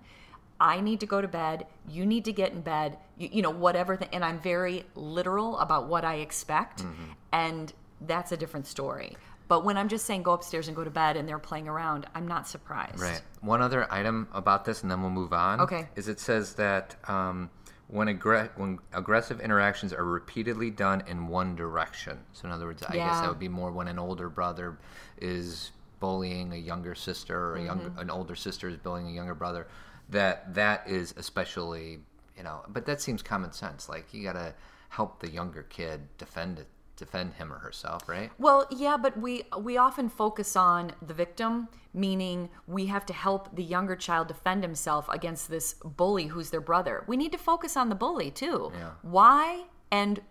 [0.59, 1.65] I need to go to bed.
[1.89, 2.97] You need to get in bed.
[3.17, 3.97] You, you know, whatever.
[3.97, 6.85] Th- and I'm very literal about what I expect,
[7.31, 9.17] and that's a different story.
[9.49, 12.05] But when I'm just saying go upstairs and go to bed, and they're playing around,
[12.15, 12.99] I'm not surprised.
[13.01, 13.21] Right.
[13.41, 15.59] One other item about this, and then we'll move on.
[15.61, 15.87] Okay.
[15.95, 17.49] Is it says that um,
[17.93, 22.17] when aggre- when aggressive interactions are repeatedly done in one direction.
[22.33, 24.77] So in other words, I guess that would be more when an older brother
[25.21, 27.99] is bullying a younger sister, or a young Mm-hmm.
[27.99, 29.67] an older sister is bullying a younger brother.
[30.09, 31.99] that that is especially
[32.37, 32.61] you know.
[32.67, 33.87] But that seems common sense.
[33.87, 34.53] Like you gotta
[34.89, 38.31] help the younger kid defend it, defend him or herself, right?
[38.37, 43.55] Well, yeah, but we we often focus on the victim, meaning we have to help
[43.55, 47.03] the younger child defend himself against this bully who's their brother.
[47.07, 48.71] We need to focus on the bully too.
[48.75, 48.91] Yeah.
[49.01, 50.21] Why and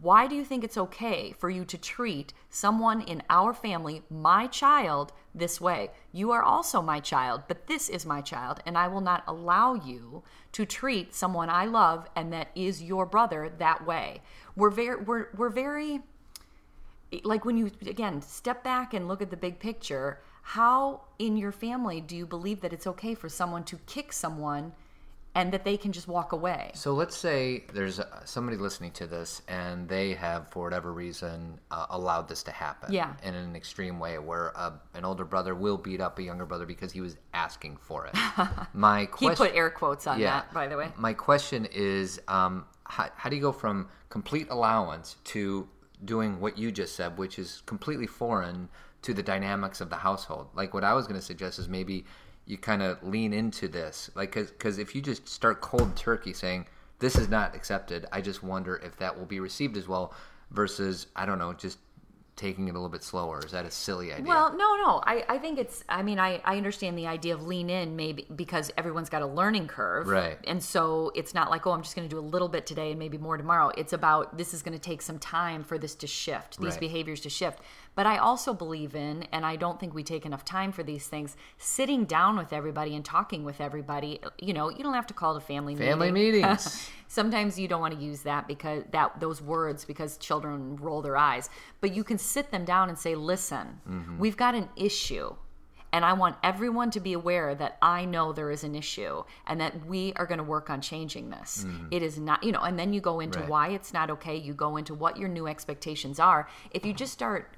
[0.00, 4.46] why do you think it's okay for you to treat someone in our family, my
[4.48, 5.90] child, this way?
[6.12, 9.74] You are also my child, but this is my child, and I will not allow
[9.74, 14.22] you to treat someone I love and that is your brother that way.
[14.58, 16.00] We're very we're we're very
[17.22, 21.52] like when you again step back and look at the big picture, how in your
[21.52, 24.72] family do you believe that it's okay for someone to kick someone
[25.38, 26.72] and that they can just walk away?
[26.74, 31.60] So let's say there's uh somebody listening to this and they have, for whatever reason,
[31.70, 32.92] uh, allowed this to happen.
[32.92, 33.12] Yeah.
[33.22, 36.66] In an extreme way, where uh, an older brother will beat up a younger brother
[36.66, 38.14] because he was asking for it.
[38.74, 39.46] My He question.
[39.46, 40.30] put air quotes on Yeah.
[40.40, 40.88] that, by the way.
[40.96, 45.68] My question is, um, how, how do you go from complete allowance to
[46.04, 48.68] doing what you just said, which is completely foreign
[49.02, 50.48] to the dynamics of the household?
[50.54, 52.04] Like what I was going to suggest is maybe
[52.48, 56.66] you kind of lean into this, like because if you just start cold turkey saying
[56.98, 60.12] this is not accepted, I just wonder if that will be received as well.
[60.50, 61.78] Versus, I don't know, just
[62.36, 63.40] taking it a little bit slower.
[63.44, 64.24] Is that a silly idea?
[64.24, 65.02] Well, no, no.
[65.04, 68.26] I, I think it's, I mean, I, I understand the idea of lean in maybe
[68.34, 70.06] because everyone's got a learning curve.
[70.06, 70.38] Right.
[70.46, 72.90] And so it's not like, oh, I'm just going to do a little bit today
[72.90, 73.72] and maybe more tomorrow.
[73.76, 76.80] It's about this is going to take some time for this to shift, these Right.
[76.80, 77.58] behaviors to shift.
[77.98, 81.08] But I also believe in, and I don't think we take enough time for these
[81.08, 84.20] things, sitting down with everybody and talking with everybody.
[84.38, 85.88] You know, you don't have to call it a family meeting.
[85.88, 86.92] Family meetings.
[87.08, 91.16] Sometimes you don't want to use that because that those words because children roll their
[91.16, 91.50] eyes.
[91.80, 94.18] But you can sit them down and say, "Listen, Mm-hmm.
[94.20, 95.34] we've got an issue."
[95.90, 99.58] And I want everyone to be aware that I know there is an issue and
[99.60, 101.64] that we are going to work on changing this.
[101.90, 103.40] It is not, you know, and then you go into.
[103.40, 103.48] Right.
[103.48, 104.36] why it's not okay.
[104.36, 106.46] You go into what your new expectations are.
[106.72, 107.56] If you just start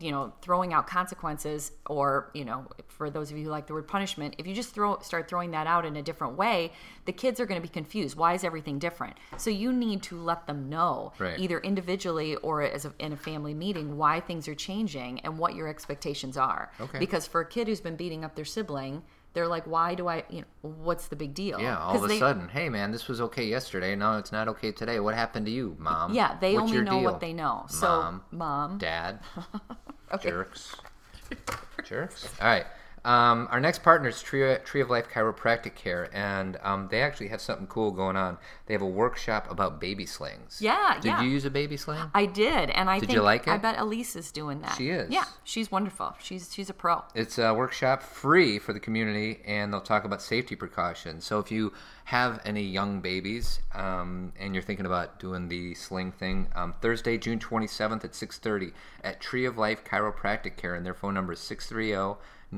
[0.00, 3.72] you know throwing out consequences or you know for those of you who like the
[3.74, 6.72] word punishment if you just throw start throwing that out in a different way
[7.04, 10.18] the kids are going to be confused why is everything different so you need to
[10.18, 11.38] let them know Right.
[11.38, 15.54] either individually or as a, in a family meeting why things are changing and what
[15.54, 16.98] your expectations are Okay.
[16.98, 19.02] because for a kid who's been beating up their sibling
[19.34, 22.08] they're like why do i you know what's the big deal Yeah, all of a
[22.08, 23.94] they- sudden, hey man, this was okay yesterday.
[23.94, 24.98] No, it's not okay today.
[25.00, 26.14] What happened to you, mom?
[26.14, 27.02] yeah they What's only know deal?
[27.04, 28.22] what they know so Mom.
[28.30, 29.20] mom Dad,
[30.12, 30.30] Okay.
[30.30, 30.76] jerks,
[31.84, 32.28] jerks.
[32.40, 32.66] All right.
[33.04, 37.28] Um, our next partner is Tree, Tree of Life Chiropractic Care, and um, they actually
[37.28, 38.38] have something cool going on.
[38.66, 40.58] They have a workshop about baby slings.
[40.60, 41.22] Yeah, Did yeah.
[41.22, 42.10] you use a baby sling?
[42.14, 43.50] I did, and I Did think you like it?
[43.50, 44.76] I bet Elise is doing that.
[44.76, 45.10] She is.
[45.10, 46.14] Yeah, she's wonderful.
[46.18, 47.04] She's she's a pro.
[47.14, 51.26] It's a workshop free for the community, and they'll talk about safety precautions.
[51.26, 56.12] So if you have any young babies um, and you're thinking about doing the sling
[56.12, 60.94] thing, um, Thursday, June 27th at 6:30 at Tree of Life Chiropractic Care, and their
[60.94, 61.40] phone number is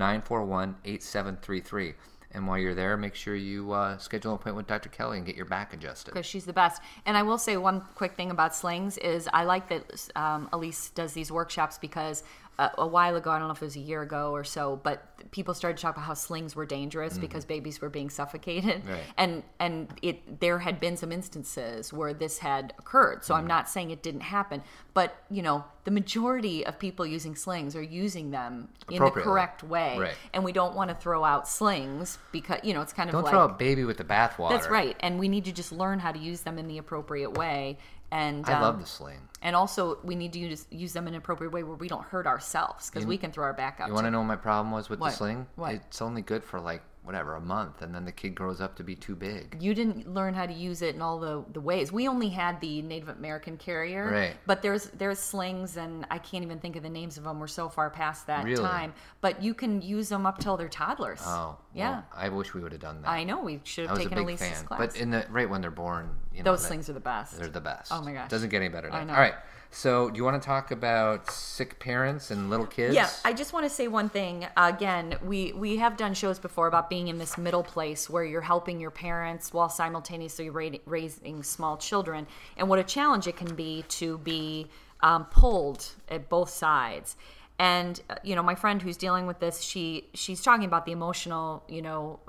[0.00, 1.94] oh, 630-941-8733.
[2.32, 4.90] And while you're there, make sure you uh, schedule an appointment with Dr.
[4.90, 6.12] Kelly and get your back adjusted.
[6.12, 6.82] because she's the best.
[7.06, 10.90] And I will say one quick thing about slings is I like that um, Elise
[10.90, 12.24] does these workshops because
[12.59, 14.81] uh, a while ago, I don't know if it was a year ago or so,
[14.83, 18.83] but people started to talk about how slings were dangerous because babies were being suffocated,
[18.83, 18.90] Mm-hmm.
[18.90, 19.03] Right.
[19.19, 23.25] and and it there had been some instances where this had occurred.
[23.25, 23.40] So Mm-hmm.
[23.42, 24.62] I'm not saying it didn't happen,
[24.95, 29.62] but you know the majority of people using slings are using them in the correct
[29.62, 30.14] way, Right.
[30.33, 33.25] and we don't want to throw out slings because you know it's kind of Don't
[33.25, 34.51] like throw a baby with the bathwater.
[34.51, 37.37] that's right, and we need to just learn how to use them in the appropriate
[37.37, 37.77] way.
[38.11, 39.21] And I um, love the sling.
[39.42, 42.05] And also, we need to use, use them in an appropriate way where we don't
[42.05, 43.88] hurt ourselves because we can throw our back out.
[43.88, 45.11] You want to know what my problem was with What?
[45.11, 45.47] the sling?
[45.57, 45.75] What?
[45.75, 48.83] It's only good for like whatever a month, and then the kid grows up to
[48.85, 49.57] be too big.
[49.61, 51.92] You didn't learn how to use it in all the, the ways.
[51.92, 54.37] We only had the Native American carrier, Right.
[54.45, 57.38] But there's there's slings, and I can't even think of the names of them.
[57.38, 58.62] We're so far past that Really?
[58.62, 58.92] time.
[59.21, 61.21] But you can use them up till they're toddlers.
[61.25, 61.90] Oh, yeah.
[61.90, 63.09] well, I wish we would have done that.
[63.11, 64.79] I know we should I have was a taken big Elise's fan, class.
[64.81, 67.38] but in the right when they're born, you know, Those that- slings are the best.
[67.38, 67.92] they're the best.
[67.92, 68.29] Oh my gosh.
[68.29, 68.90] doesn't get any better.
[68.90, 68.99] Know.
[68.99, 69.35] All right,
[69.76, 72.94] so do you want to talk about sick parents and little kids?
[72.94, 74.46] Yeah, I just want to say one thing.
[74.56, 78.40] Again, we we have done shows before about being in this middle place where you're
[78.40, 83.54] helping your parents while simultaneously ra- raising small children, and what a challenge it can
[83.54, 84.68] be to be
[85.02, 87.16] um, pulled at both sides.
[87.58, 91.62] And you know, my friend who's dealing with this, she she's talking about the emotional,
[91.68, 92.20] you know,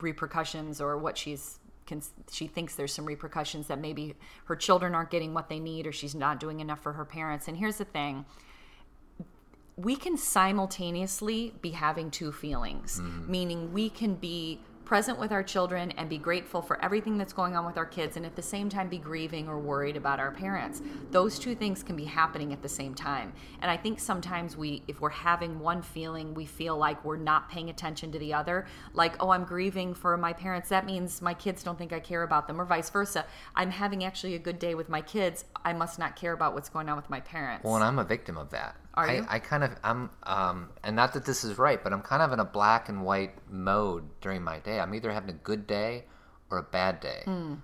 [0.00, 1.58] repercussions or what she's
[1.90, 5.88] can, she thinks there's some repercussions that maybe her children aren't getting what they need
[5.88, 7.48] or she's not doing enough for her parents.
[7.48, 8.24] And here's the thing
[9.76, 13.30] we can simultaneously be having two feelings, mm-hmm.
[13.30, 17.54] meaning we can be present with our children and be grateful for everything that's going
[17.54, 20.32] on with our kids and at the same time be grieving or worried about our
[20.32, 20.82] parents.
[21.12, 23.32] Those two things can be happening at the same time.
[23.62, 27.48] And I think sometimes we if we're having one feeling, we feel like we're not
[27.48, 28.66] paying attention to the other.
[28.92, 30.70] Like, oh, I'm grieving for my parents.
[30.70, 33.26] That means my kids don't think I care about them or vice versa.
[33.54, 35.44] I'm having actually a good day with my kids.
[35.64, 37.62] I must not care about what's going on with my parents.
[37.64, 38.74] Well, and I'm a victim of that.
[38.94, 39.26] Are I, you?
[39.28, 42.32] I kind of I'm um and not that this is right, but I'm kind of
[42.32, 44.80] in a black and white mode during my day.
[44.80, 46.04] I'm either having a good day
[46.50, 47.22] or a bad day.
[47.24, 47.54] Hmm.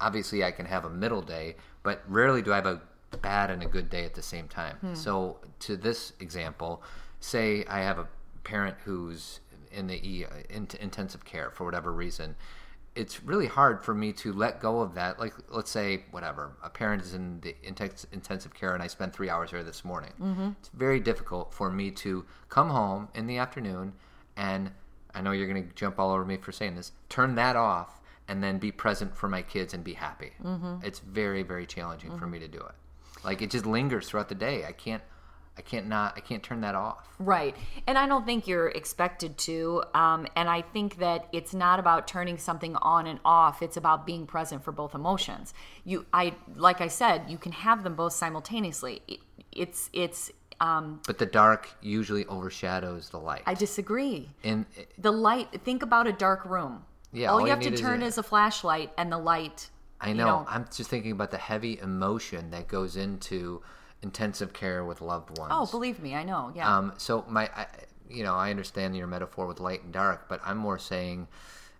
[0.00, 2.80] Obviously, I can have a middle day, but rarely do I have a
[3.22, 4.76] bad and a good day at the same time.
[4.76, 4.94] Hmm.
[4.94, 6.82] So, to this example,
[7.20, 8.08] say I have a
[8.42, 9.40] parent who's
[9.72, 12.36] in the E- in intensive care for whatever reason.
[12.94, 15.18] It's really hard for me to let go of that.
[15.18, 19.12] Like, let's say, whatever, a parent is in the intense, intensive care and I spent
[19.12, 20.12] three hours there this morning.
[20.20, 20.50] Mm-hmm.
[20.60, 23.94] It's very difficult for me to come home in the afternoon
[24.36, 24.70] and
[25.14, 28.00] I know you're going to jump all over me for saying this, turn that off
[28.28, 30.32] and then be present for my kids and be happy.
[30.42, 30.76] Mm-hmm.
[30.84, 32.74] It's very, very challenging for me to do it.
[33.24, 34.64] Like, it just lingers throughout the day.
[34.66, 35.02] I can't.
[35.56, 36.14] I can't not.
[36.16, 37.06] I can't turn that off.
[37.18, 37.54] Right.
[37.86, 39.84] And I don't think you're expected to.
[39.94, 43.62] Um, and I think that it's not about turning something on and off.
[43.62, 45.54] It's about being present for both emotions.
[45.84, 49.02] You, I, like I said, you can have them both simultaneously.
[49.06, 49.20] It,
[49.52, 50.32] it's, it's.
[50.60, 53.42] Um, But the dark usually overshadows the light.
[53.46, 54.30] I disagree.
[54.42, 54.66] and
[54.98, 55.62] The light.
[55.64, 56.84] Think about a dark room.
[57.12, 59.10] Yeah, All, all you you have to need is turn a- is a flashlight, and
[59.12, 59.70] the light.
[60.00, 60.44] I you know.
[60.48, 63.62] I'm just thinking about the heavy emotion that goes into
[64.04, 65.50] intensive care with loved ones.
[65.52, 66.52] Oh, believe me, I know.
[66.54, 66.72] Yeah.
[66.72, 67.66] Um, so my, I,
[68.08, 71.26] you know, I understand your metaphor with light and dark, but I'm more saying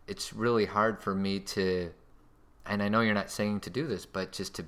[0.08, 1.92] it's really hard for me to,
[2.66, 4.64] and I know you're not saying to do this, but just to,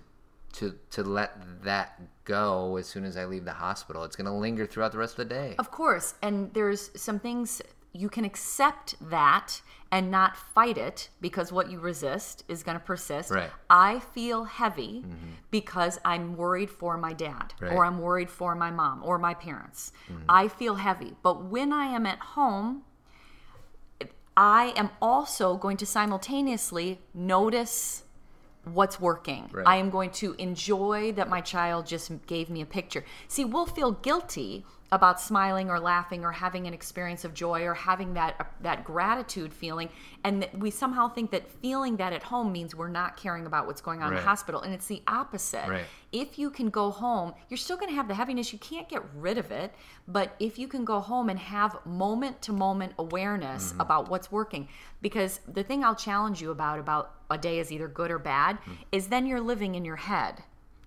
[0.53, 4.05] to, to let that go as soon as I leave the hospital.
[4.05, 5.55] It's going to linger throughout the rest of the day.
[5.59, 7.61] Of course, and there's some things
[7.97, 12.85] you can accept that and not fight it because what you resist is going to
[12.85, 13.31] persist.
[13.31, 13.51] Right.
[13.71, 15.33] I feel heavy mm-hmm.
[15.51, 17.73] because I'm worried for my dad Right.
[17.73, 19.93] or I'm worried for my mom or my parents.
[20.11, 20.23] Mm-hmm.
[20.29, 21.15] I feel heavy.
[21.23, 22.83] But when I am at home,
[24.37, 28.03] I am also going to simultaneously notice
[28.65, 29.49] what's working.
[29.53, 29.67] Right.
[29.67, 33.05] I am going to enjoy that my child just gave me a picture.
[33.29, 37.75] See, we'll feel guilty about smiling or laughing or having an experience of joy or
[37.75, 39.89] having that that gratitude feeling
[40.23, 43.67] and that we somehow think that feeling that at home means we're not caring about
[43.67, 45.69] what's going on in the hospital and it's the opposite.
[45.69, 45.85] Right.
[46.13, 48.53] If you can go home, you're still going to have the heaviness.
[48.53, 49.75] You can't get rid of it,
[50.07, 53.81] but if you can go home and have moment to moment awareness Mm-hmm.
[53.81, 54.69] about what's working
[55.03, 58.59] because the thing I'll challenge you about about a day is either good or bad
[58.61, 58.73] Mm-hmm.
[58.93, 60.43] is then you're living in your head.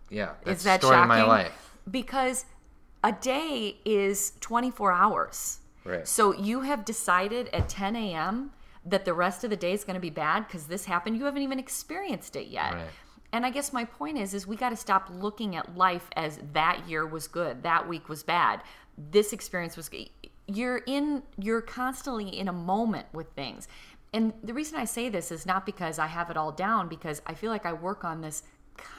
[0.09, 1.11] yeah, that's Is that story shocking?
[1.11, 1.75] of my life.
[1.91, 2.45] Because
[3.03, 5.59] a day is 24 hours.
[5.85, 6.07] Right.
[6.07, 8.51] So you have decided at 10 a.m.
[8.85, 11.17] that the rest of the day is going to be bad because this happened.
[11.17, 12.73] You haven't even experienced it yet.
[12.73, 12.87] Right.
[13.31, 16.39] And I guess my point is, is we got to stop looking at life as
[16.53, 18.63] that year was good, that week was bad,
[19.11, 19.87] this experience was.
[19.87, 20.09] good.
[20.47, 21.21] You're in.
[21.37, 23.67] You're constantly in a moment with things.
[24.11, 27.21] And the reason I say this is not because I have it all down, because
[27.27, 28.41] I feel like I work on this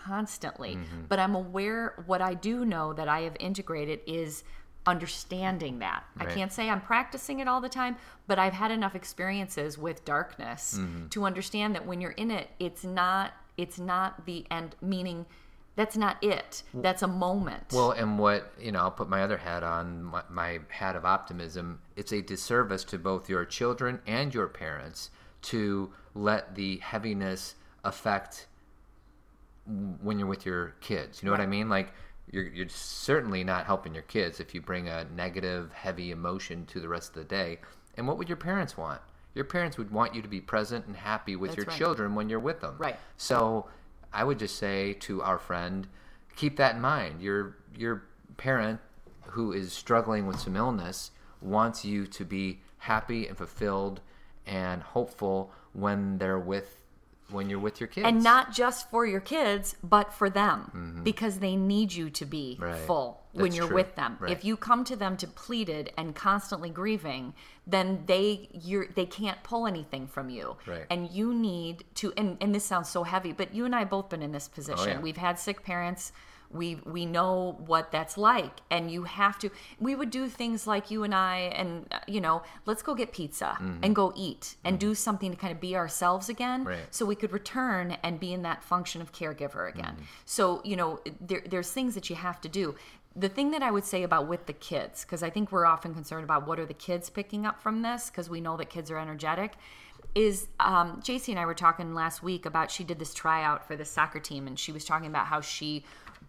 [0.04, 0.76] constantly.
[0.76, 1.02] Mm-hmm.
[1.08, 1.94] But I'm aware.
[2.06, 4.44] What I do know that I have integrated is
[4.86, 6.04] understanding that.
[6.16, 10.04] I can't say I'm practicing it all the time, but I've had enough experiences with
[10.04, 11.08] darkness Mm-hmm.
[11.08, 15.26] to understand that when you're in it, it's not it's not the end meaning
[15.76, 16.62] that's not it.
[16.74, 17.72] That's a moment.
[17.72, 21.04] Well, and what you know, I'll put my other hat on, my, my hat of
[21.04, 21.80] optimism.
[21.96, 25.10] It's a disservice to both your children and your parents
[25.42, 28.46] to let the heaviness affect
[29.66, 31.22] when you're with your kids.
[31.22, 31.68] You know what I mean?
[31.68, 31.92] Like
[32.30, 36.80] you're you're certainly not helping your kids if you bring a negative, heavy emotion to
[36.80, 37.58] the rest of the day.
[37.96, 39.00] And what would your parents want?
[39.34, 41.78] Your parents would want you to be present and happy with That's your right.
[41.78, 42.76] children when you're with them.
[42.78, 42.96] Right.
[43.16, 43.66] So
[44.12, 45.86] I would just say to our friend,
[46.36, 47.20] keep that in mind.
[47.20, 48.04] Your your
[48.36, 48.80] parent
[49.26, 54.00] who is struggling with some illness wants you to be happy and fulfilled
[54.46, 56.79] and hopeful when they're with
[57.32, 58.06] when you're with your kids.
[58.06, 62.56] and not just for your kids, but for them because they need you to be
[62.60, 62.64] Mm-hmm.
[62.64, 62.86] Right.
[62.86, 63.76] full when you're true.
[63.76, 64.16] with them.
[64.20, 64.32] Right.
[64.32, 67.34] If you come to them depleted and constantly grieving,
[67.66, 70.56] then they you're they can't pull anything from you.
[70.66, 70.86] Right.
[70.90, 73.90] And you need to and, and this sounds so heavy, but you and I have
[73.90, 74.88] both been in this position.
[74.88, 75.00] Oh, yeah.
[75.00, 76.12] We've had sick parents.
[76.52, 79.50] We we know what that's like, and you have to.
[79.78, 83.12] We would do things like you and I, and uh, you know, let's go get
[83.12, 86.68] pizza and go eat and do something to kind of be ourselves again, Mm-hmm.
[86.70, 86.78] Right.
[86.90, 89.92] so we could return and be in that function of caregiver again.
[89.94, 90.02] Mm-hmm.
[90.24, 92.74] So you know, there, there's things that you have to do.
[93.16, 95.94] The thing that I would say about with the kids, because I think we're often
[95.94, 98.90] concerned about what are the kids picking up from this, because we know that kids
[98.90, 99.54] are energetic.
[100.14, 103.76] is um, JC and I were talking last week about she did this tryout for
[103.76, 105.84] the soccer team, and she was talking about how she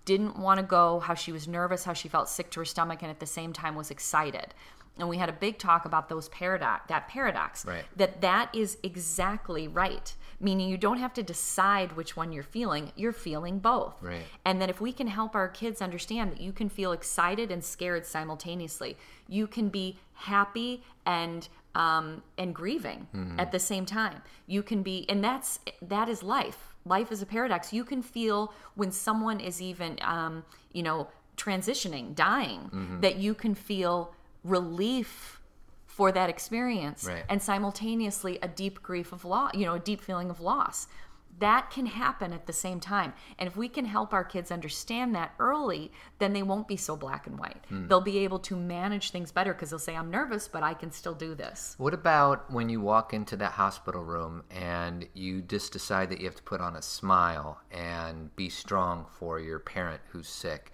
[0.05, 2.99] didn't want to go, how she was nervous, how she felt sick to her stomach,
[3.01, 4.53] and at the same time was excited.
[4.97, 7.85] And we had a big talk about those paradox, that paradox, Right.
[7.95, 10.13] that that is exactly right.
[10.41, 14.01] Meaning you don't have to decide which one you're feeling; you're feeling both.
[14.01, 14.23] Right.
[14.43, 17.63] And that if we can help our kids understand that you can feel excited and
[17.63, 23.07] scared simultaneously, you can be happy and um, and grieving
[23.39, 24.21] at the same time.
[24.47, 26.75] You can be, and that's that is life.
[26.85, 27.71] Life is a paradox.
[27.71, 32.69] You can feel when someone is even, um, you know, transitioning, dying,
[33.01, 34.13] that you can feel
[34.43, 35.40] relief
[35.91, 37.25] for that experience Right.
[37.27, 40.87] and simultaneously a deep grief of loss, you know, a deep feeling of loss.
[41.39, 43.13] That can happen at the same time.
[43.37, 46.95] And if we can help our kids understand that early, then they won't be so
[46.95, 47.65] black and white.
[47.67, 47.87] Hmm.
[47.87, 50.91] They'll be able to manage things better because they'll say, I'm nervous, but I can
[50.91, 51.75] still do this.
[51.77, 56.25] What about when you walk into that hospital room and you just decide that you
[56.25, 60.71] have to put on a smile and be strong for your parent who's sick?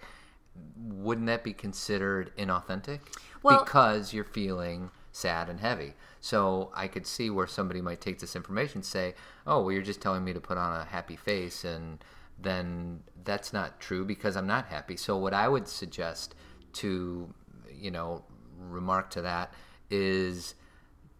[0.76, 3.00] Wouldn't that be considered inauthentic?
[3.42, 5.94] Well- because you're feeling sad and heavy.
[6.20, 9.14] So I could see where somebody might take this information and say,
[9.46, 12.02] "Oh, well, you're just telling me to put on a happy face," and
[12.40, 14.96] then that's not true because I'm not happy.
[14.96, 16.34] So what I would suggest
[16.74, 17.32] to,
[17.72, 18.24] you know,
[18.58, 19.52] remark to that
[19.90, 20.54] is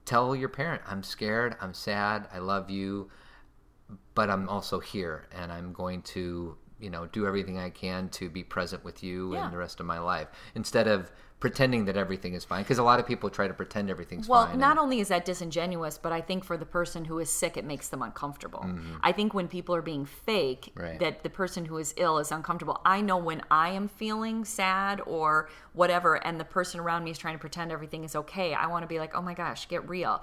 [0.05, 3.11] tell your parent, I'm scared, I'm sad, I love you,
[4.15, 8.29] but I'm also here and I'm going to, you know, do everything I can to
[8.31, 9.45] be present with you Yeah.
[9.45, 12.83] and the rest of my life instead of pretending that everything is fine because a
[12.83, 14.59] lot of people try to pretend everything's Well, fine.
[14.59, 17.57] not and- only is that disingenuous, but I think for the person who is sick,
[17.57, 18.67] it makes them uncomfortable.
[19.03, 20.81] I think when people are being fake, Mm-hmm.
[20.81, 20.99] Right.
[20.99, 22.81] that the person who is ill is uncomfortable.
[22.85, 27.19] I know when I am feeling sad or whatever, and the person around me is
[27.19, 29.89] trying to pretend everything is okay, I want to be like, oh my gosh, get
[29.89, 30.23] real.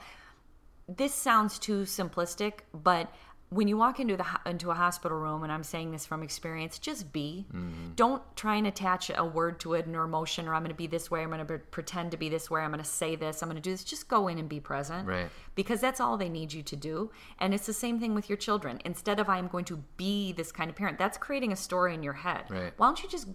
[0.87, 3.09] This sounds too simplistic, but
[3.55, 6.77] when you walk into the into a hospital room, and I'm saying this from experience,
[6.77, 7.45] just be.
[7.53, 7.93] Mm-hmm.
[7.95, 10.87] Don't try and attach a word to it or emotion, or I'm going to be
[10.87, 11.21] this way.
[11.21, 12.61] I'm going to pretend to be this way.
[12.61, 13.41] I'm going to say this.
[13.41, 13.85] I'm going to do this.
[13.85, 15.29] Just go in and be present, Right.
[15.55, 17.11] Because that's all they need you to do.
[17.39, 18.81] And it's the same thing with your children.
[18.83, 22.03] Instead of I'm going to be this kind of parent, that's creating a story in
[22.03, 22.43] your head.
[22.49, 22.73] Right.
[22.75, 23.29] Why don't you just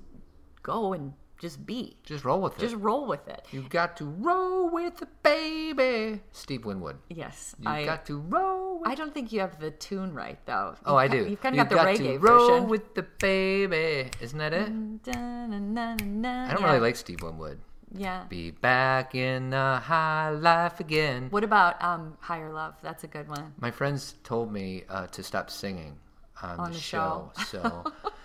[0.62, 1.97] go and just be?
[2.05, 2.61] just roll with it.
[2.61, 3.45] Just roll with it.
[3.51, 6.20] You've got to roll with the baby.
[6.32, 6.99] Steve Winwood.
[7.09, 7.84] Yes, You've I.
[7.84, 10.74] got to roll with I don't think you have the tune right though.
[10.86, 11.24] Oh, I You've do.
[11.24, 12.68] ki- You've kind of You've got the to reggae roll version.
[12.68, 14.11] with the baby.
[14.20, 14.70] Isn't that it?
[15.16, 17.59] I I don't really like Steve Winwood.
[17.93, 18.24] Yeah.
[18.28, 21.26] Be back in the high life again.
[21.30, 22.74] What about um, Higher Love?
[22.82, 23.53] That's a good one.
[23.59, 25.99] My friends told me uh, to stop singing
[26.43, 27.32] on, On the, the show.
[27.49, 27.84] So,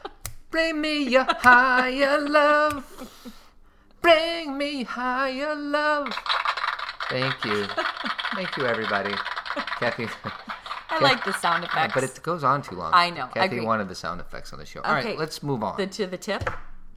[0.55, 2.85] bring me your higher love.
[4.01, 6.13] Bring me higher love.
[7.09, 7.65] Thank you.
[8.35, 9.13] Thank you, everybody.
[9.81, 10.07] Cathy.
[10.89, 11.93] I like the sound effects.
[11.93, 12.91] But it goes on too long.
[12.93, 13.65] I know, Cathy agree.
[13.65, 14.79] wanted the sound effects on the show.
[14.83, 15.09] All Okay.
[15.09, 15.75] right, let's move on.
[15.75, 16.49] the to the tip.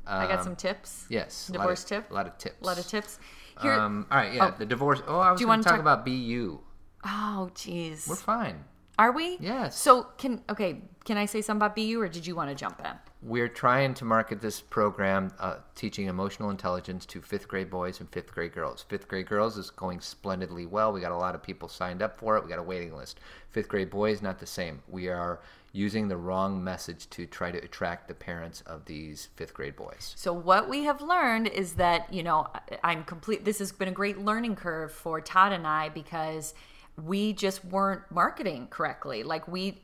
[0.07, 1.07] I got Um, some tips.
[1.09, 1.49] yes.
[1.49, 2.11] a lot Divorce of- tip?
[2.13, 2.57] A lot of tips.
[2.63, 3.19] A lot of tips.
[3.61, 3.73] Here.
[3.73, 4.55] Um, all right, yeah, Oh.
[4.57, 5.03] the divorce.
[5.09, 6.61] Oh, I was Do you going wanna to talk talk- about BU.
[7.05, 8.09] oh, jeez.
[8.09, 8.65] We're fine.
[9.01, 9.37] Are we?
[9.41, 9.77] Yes.
[9.77, 10.81] So can okay?
[11.09, 12.93] Can I say something about BU, or did you want to jump in?
[13.23, 18.11] We're trying to market this program uh, teaching emotional intelligence to fifth grade boys and
[18.11, 18.85] fifth grade girls.
[18.91, 20.93] Fifth grade girls is going splendidly well.
[20.93, 22.45] We got a lot of people signed up for it.
[22.45, 23.21] We got a waiting list.
[23.53, 24.83] Fifth grade boys, not the same.
[24.87, 25.41] We are
[25.73, 30.13] using the wrong message to try to attract the parents of these fifth grade boys.
[30.15, 32.49] So what we have learned is that you know
[32.85, 33.47] I'm complete.
[33.47, 36.53] This has been a great learning curve for Todd and I because
[37.03, 39.23] we just weren't marketing correctly.
[39.23, 39.81] Like we,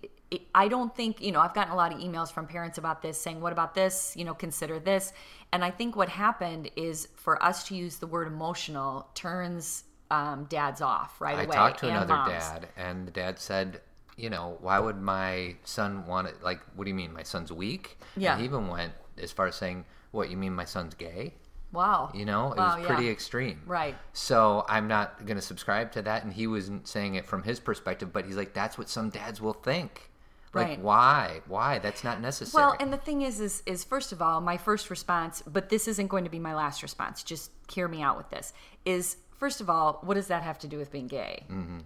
[0.54, 1.40] I don't think you know.
[1.40, 4.16] I've gotten a lot of emails from parents about this, saying, "What about this?
[4.16, 5.12] You know, consider this."
[5.52, 10.44] And I think what happened is for us to use the word emotional turns um,
[10.48, 11.56] dads off right I away.
[11.56, 12.30] I talked to another moms.
[12.30, 13.80] dad, and the dad said,
[14.16, 16.42] you know, why would my son want it?
[16.42, 17.98] Like, what do you mean, my son's weak?
[18.16, 18.32] Yeah.
[18.32, 21.34] And he even went as far as saying, what, you mean my son's gay?
[21.72, 22.10] Wow.
[22.14, 22.94] You know, it Wow, was yeah.
[22.94, 23.62] pretty extreme.
[23.66, 23.96] Right.
[24.12, 26.22] So I'm not going to subscribe to that.
[26.22, 29.40] And he wasn't saying it from his perspective, but he's like, that's what some dads
[29.40, 30.10] will think.
[30.55, 30.80] Like, Right.
[30.80, 31.40] why?
[31.48, 31.78] Why?
[31.78, 32.62] That's not necessary.
[32.64, 35.88] Well, and the thing is, is, is first of all, my first response, but this
[35.88, 37.22] isn't going to be my last response.
[37.22, 38.52] Just hear me out with this.
[38.84, 41.44] Is first of all, what does that have to do with being gay?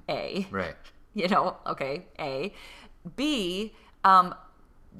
[0.08, 0.74] A, right.
[1.14, 2.06] you know, okay.
[2.18, 2.52] A,
[3.16, 4.34] B, um,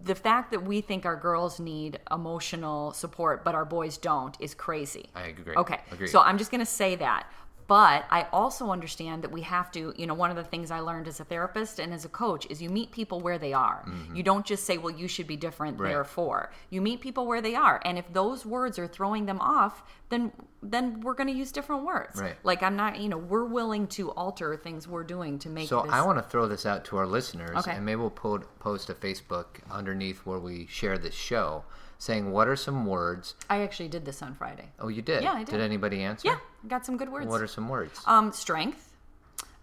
[0.04, 4.54] the fact that we think our girls need emotional support, but our boys don't, is
[4.54, 5.10] crazy.
[5.14, 5.56] I agree.
[5.56, 5.80] Okay.
[5.90, 6.06] Agree.
[6.08, 7.26] So I'm just going to say that.
[7.68, 10.80] But I also understand that we have to, you know, one of the things I
[10.80, 13.84] learned as a therapist and as a coach is you meet people where they are.
[14.14, 15.82] You don't just say, well, you should be different, Mm-hmm.
[15.84, 15.88] Right.
[15.90, 16.50] therefore.
[16.70, 17.80] You meet people where they are.
[17.84, 21.84] And if those words are throwing them off, then then we're going to use different
[21.84, 22.20] words.
[22.20, 22.34] Right.
[22.42, 25.82] Like I'm not, you know, we're willing to alter things we're doing to make So
[25.82, 27.72] this I want to throw this out to our listeners, Okay.
[27.76, 31.64] and maybe we'll po- post a Facebook underneath where we share this show,
[31.98, 33.34] saying what are some words.
[33.50, 34.68] I actually did this on Friday.
[34.78, 35.22] Oh, you did.
[35.22, 35.52] Yeah, I did.
[35.52, 36.28] Did anybody answer?
[36.28, 37.26] Yeah, got some good words.
[37.26, 38.00] What are some words?
[38.06, 38.94] Um, strength.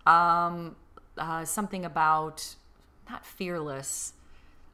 [0.05, 0.75] Um,
[1.17, 2.55] uh, something about
[3.09, 4.13] not fearless.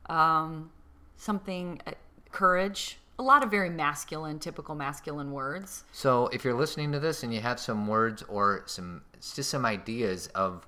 [0.09, 0.71] Um,
[1.17, 1.91] something uh,
[2.31, 2.97] courage.
[3.19, 5.83] A lot of very masculine, typical masculine words.
[5.91, 9.03] So if you're listening to this and you have some words or some
[9.35, 10.65] just some ideas of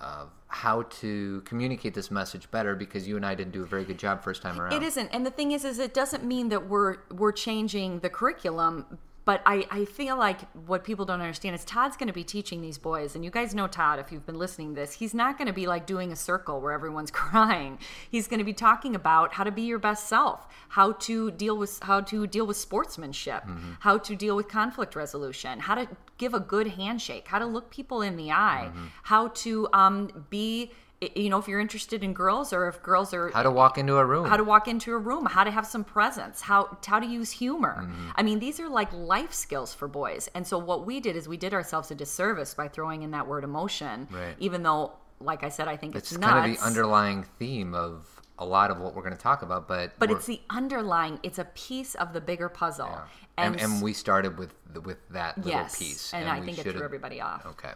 [0.00, 0.30] of
[0.66, 3.98] how to communicate this message better, because you and I didn't do a very good
[3.98, 4.72] job first time around.
[4.72, 8.10] It isn't, and the thing is, is it doesn't mean that we're we're changing the
[8.10, 8.98] curriculum.
[9.26, 12.62] But I, I feel like what people don't understand is Todd's going to be teaching
[12.62, 14.92] these boys, and you guys know Todd if you've been listening to this.
[14.94, 17.78] He's not going to be like doing a circle where everyone's crying.
[18.08, 21.58] He's going to be talking about how to be your best self, how to deal
[21.58, 23.42] with how to deal with sportsmanship,
[23.80, 27.68] how to deal with conflict resolution, how to give a good handshake, how to look
[27.68, 28.70] people in the eye,
[29.02, 30.70] how to um, be
[31.14, 33.96] you know if you're interested in girls or if girls are How to walk into
[33.96, 34.26] a room.
[34.26, 37.30] how to walk into a room, how to have some presence, how how to use
[37.30, 37.82] humor.
[37.82, 38.10] Mm-hmm.
[38.16, 40.28] I mean, these are like life skills for boys.
[40.34, 43.26] And so what we did is we did ourselves a disservice by throwing in that
[43.26, 44.34] word emotion, Right.
[44.38, 46.32] even though, like I said, I think it's, it's nuts.
[46.32, 48.06] kind of the underlying theme of
[48.38, 51.18] a lot of what we're going to talk about, but but it's the underlying.
[51.22, 53.00] It's a piece of the bigger puzzle.
[53.38, 56.70] and, and we started with with that little yes, piece, and, I we think it
[56.72, 57.46] threw everybody off.
[57.46, 57.72] Okay.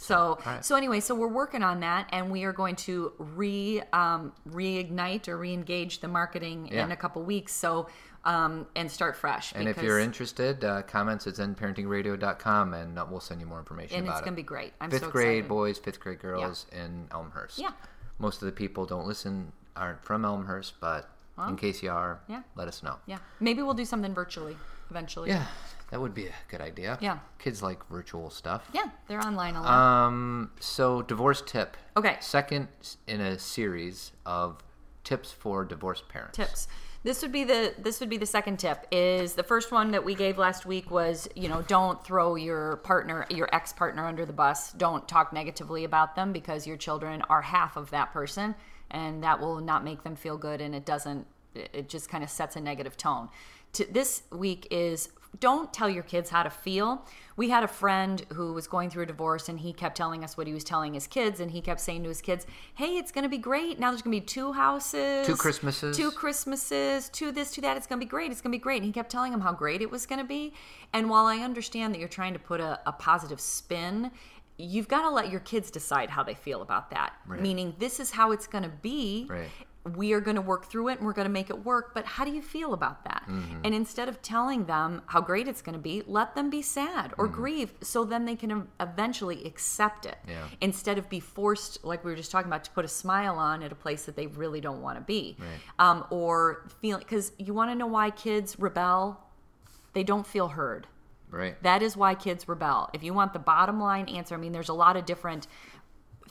[0.00, 0.64] So right.
[0.64, 5.28] so anyway, so we're working on that, and we are going to re um, reignite
[5.28, 7.52] or reengage the marketing in a couple weeks.
[7.52, 7.86] So
[8.24, 9.52] um, and start fresh.
[9.54, 13.94] And if you're interested, uh, comments at zenparentingradio.com and uh, we'll send you more information
[13.94, 13.98] about it.
[13.98, 14.24] and it's it.
[14.24, 14.72] going to be great.
[14.80, 17.58] I'm fifth so grade boys, fifth grade girls in Elmhurst.
[17.58, 17.72] Yeah.
[18.18, 21.10] Most of the people don't listen, aren't from Elmhurst, but
[21.48, 22.42] in case you are, yeah.
[22.54, 22.96] let us know.
[23.06, 24.56] Yeah, maybe we'll do something virtually
[24.90, 25.30] eventually.
[25.30, 25.46] Yeah,
[25.90, 26.98] that would be a good idea.
[27.00, 27.18] Yeah.
[27.38, 28.68] Kids like virtual stuff.
[28.72, 29.70] yeah, they're online a lot.
[29.72, 30.50] Um.
[30.60, 31.76] So divorce tip.
[31.96, 32.16] Okay.
[32.20, 32.68] Second
[33.06, 34.62] in a series of
[35.04, 36.36] tips for divorced parents.
[36.36, 36.68] Tips.
[37.02, 38.86] This would be the this would be the second tip.
[38.92, 42.76] Is the first one that we gave last week was you know don't throw your
[42.78, 44.72] partner your ex partner under the bus.
[44.72, 48.54] Don't talk negatively about them because your children are half of that person,
[48.90, 51.26] and that will not make them feel good, and it doesn't.
[51.54, 53.30] It it just kind of sets a negative tone.
[53.74, 57.06] To, this week is don't tell your kids how to feel.
[57.36, 60.36] We had a friend who was going through a divorce and he kept telling us
[60.36, 63.12] what he was telling his kids and he kept saying to his kids, "Hey, it's
[63.12, 63.78] going to be great.
[63.78, 65.96] Now there's going to be two houses, Two Christmases.
[65.96, 67.76] two Christmases, two this, to that.
[67.76, 68.30] It's going to be great.
[68.30, 68.78] It's going to be great.
[68.78, 70.52] And he kept telling him how great it was going to be.
[70.92, 74.10] And while I understand that you're trying to put a, a positive spin,
[74.58, 77.14] you've got to let your kids decide how they feel about that.
[77.40, 79.26] Meaning, this is how it's going to be.
[79.30, 79.48] Right.
[79.96, 81.94] We are going to work through it and we're going to make it work.
[81.94, 83.24] But how do you feel about that?
[83.64, 87.14] And instead of telling them how great it's going to be, let them be sad
[87.16, 90.44] or grieve so then they can eventually accept it Yeah.
[90.60, 93.62] instead of be forced, like we were just talking about, to put a smile on
[93.62, 95.36] at a place that they really don't want to be.
[95.38, 95.48] Right.
[95.78, 99.18] Um, or feel, because you want to know why kids rebel?
[99.94, 100.88] They don't feel heard.
[101.30, 101.60] Right.
[101.62, 102.90] That is why kids rebel.
[102.92, 105.46] If you want the bottom line answer, I mean, there's a lot of different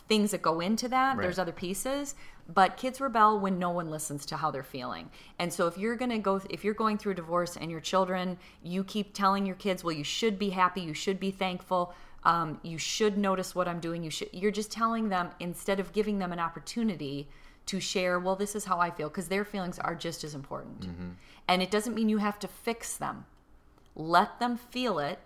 [0.08, 1.16] things that go into that.
[1.18, 1.24] Right.
[1.24, 2.16] There's other pieces,
[2.54, 5.10] but kids rebel when no one listens to how they're feeling.
[5.38, 7.80] And so if you're going to go if you're going through a divorce and your
[7.80, 11.94] children, you keep telling your kids, "Well, you should be happy, you should be thankful,
[12.24, 15.94] um, you should notice what I'm doing." You should you're just telling them instead of
[15.94, 17.30] giving them an opportunity
[17.68, 20.86] to share, "Well, this is how I feel," because their feelings are just as important.
[21.48, 23.26] And it doesn't mean you have to fix them
[23.96, 25.20] let them feel it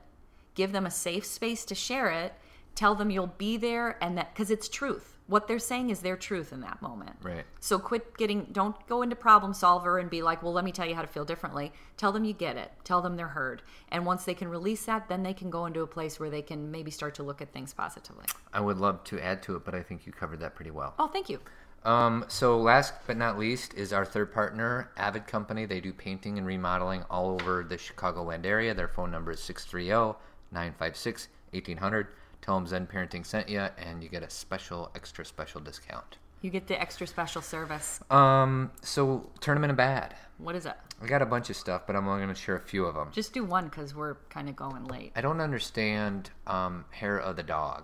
[0.55, 2.33] give them a safe space to share it
[2.75, 6.17] tell them you'll be there and that because it's truth what they're saying is their
[6.17, 7.45] truth in that moment Right.
[7.59, 10.85] so quit getting don't go into problem solver and be like well let me tell
[10.85, 14.05] you how to feel differently tell them you get it tell them they're heard and
[14.05, 16.69] once they can release that then they can go into a place where they can
[16.71, 19.73] maybe start to look at things positively I would love to add to it, but
[19.73, 20.93] I think you covered that pretty well.
[20.99, 21.39] oh thank you
[21.85, 25.65] Um, so last but not least is our third partner, Avid Company.
[25.65, 28.73] They do painting and remodeling all over the Chicagoland area.
[28.73, 30.15] Their phone number is oh,
[30.53, 32.07] 630-956-1800.
[32.43, 36.17] Tell them Zen Parenting sent you, and you get a special, extra special discount.
[36.41, 40.13] you get the extra special service Um, so tournament of bad.
[40.37, 42.57] what is it I got a bunch of stuff, but I'm only going to share
[42.57, 43.09] a few of them.
[43.13, 47.37] just do one because we're kind of going late I don't understand um, hair of
[47.37, 47.83] the dog.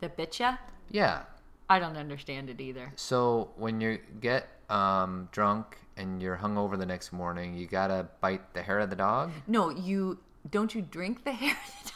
[0.00, 0.56] the bit ya
[0.90, 1.22] Yeah.
[1.68, 6.86] i don't understand it either So when you get um, drunk and you're hungover the
[6.86, 9.30] next morning, you gotta bite the hair of the dog.
[9.46, 10.18] No, you
[10.50, 11.95] don't you drink the hair of the dog?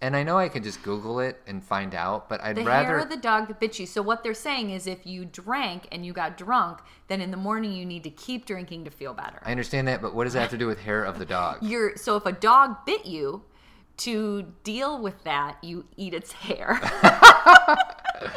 [0.00, 2.86] And I know I can just Google it and find out, but I'd The rather.
[2.86, 3.86] hair of the dog that bit you.
[3.86, 7.36] So what they're saying is, if you drank and you got drunk, then in the
[7.36, 9.40] morning you need to keep drinking to feel better.
[9.44, 11.58] I understand that, but what does that have to do with hair of the dog?
[11.62, 13.42] You're so if a dog bit you,
[13.98, 16.80] to deal with that, you eat its hair.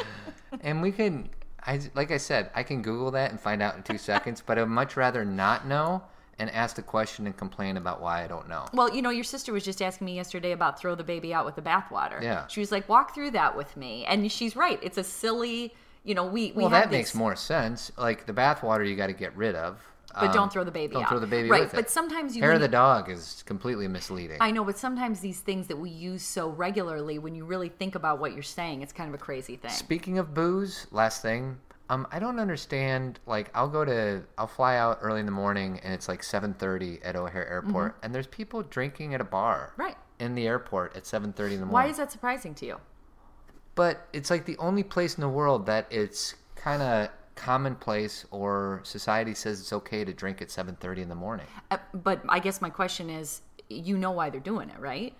[0.60, 1.28] And we can,
[1.64, 4.42] I like I said, I can Google that and find out in two seconds.
[4.44, 6.02] But I'd much rather not know
[6.38, 8.66] and ask the question and complain about why I don't know.
[8.72, 11.44] well, you know, your sister was just asking me yesterday about throw the baby out
[11.44, 12.22] with the bathwater.
[12.22, 12.46] Yeah.
[12.46, 14.78] She was like, walk through that with me, and she's right.
[14.82, 15.74] It's a silly,
[16.04, 17.90] you know, we we Well, that these- makes more sense.
[17.96, 19.78] Like the bathwater, you got to get rid of.
[20.14, 21.10] But Um, don't throw the baby don't out.
[21.10, 21.76] throw the baby right, with it.
[21.76, 24.38] but sometimes you hair of the dog is completely misleading.
[24.40, 27.94] I know, but sometimes these things that we use so regularly, when you really think
[27.94, 29.70] about what you're saying, it's kind of a crazy thing.
[29.70, 31.58] Speaking of booze, last thing,
[31.90, 33.18] um, I don't understand.
[33.26, 37.00] Like, I'll go to, I'll fly out early in the morning, and it's like 7:30
[37.04, 39.82] at O'Hare Airport, and there's people drinking at a bar, Mm-hmm.
[39.82, 39.96] Right.
[40.18, 41.68] in the airport at 7:30 in the morning.
[41.72, 42.76] Why is that surprising to you?
[43.74, 48.80] But it's like the only place in the world that it's kind of commonplace, or
[48.82, 51.46] society says it's okay to drink at 7:30 in the morning.
[51.70, 55.14] Uh, but I guess my question is, you know why they're doing it, right?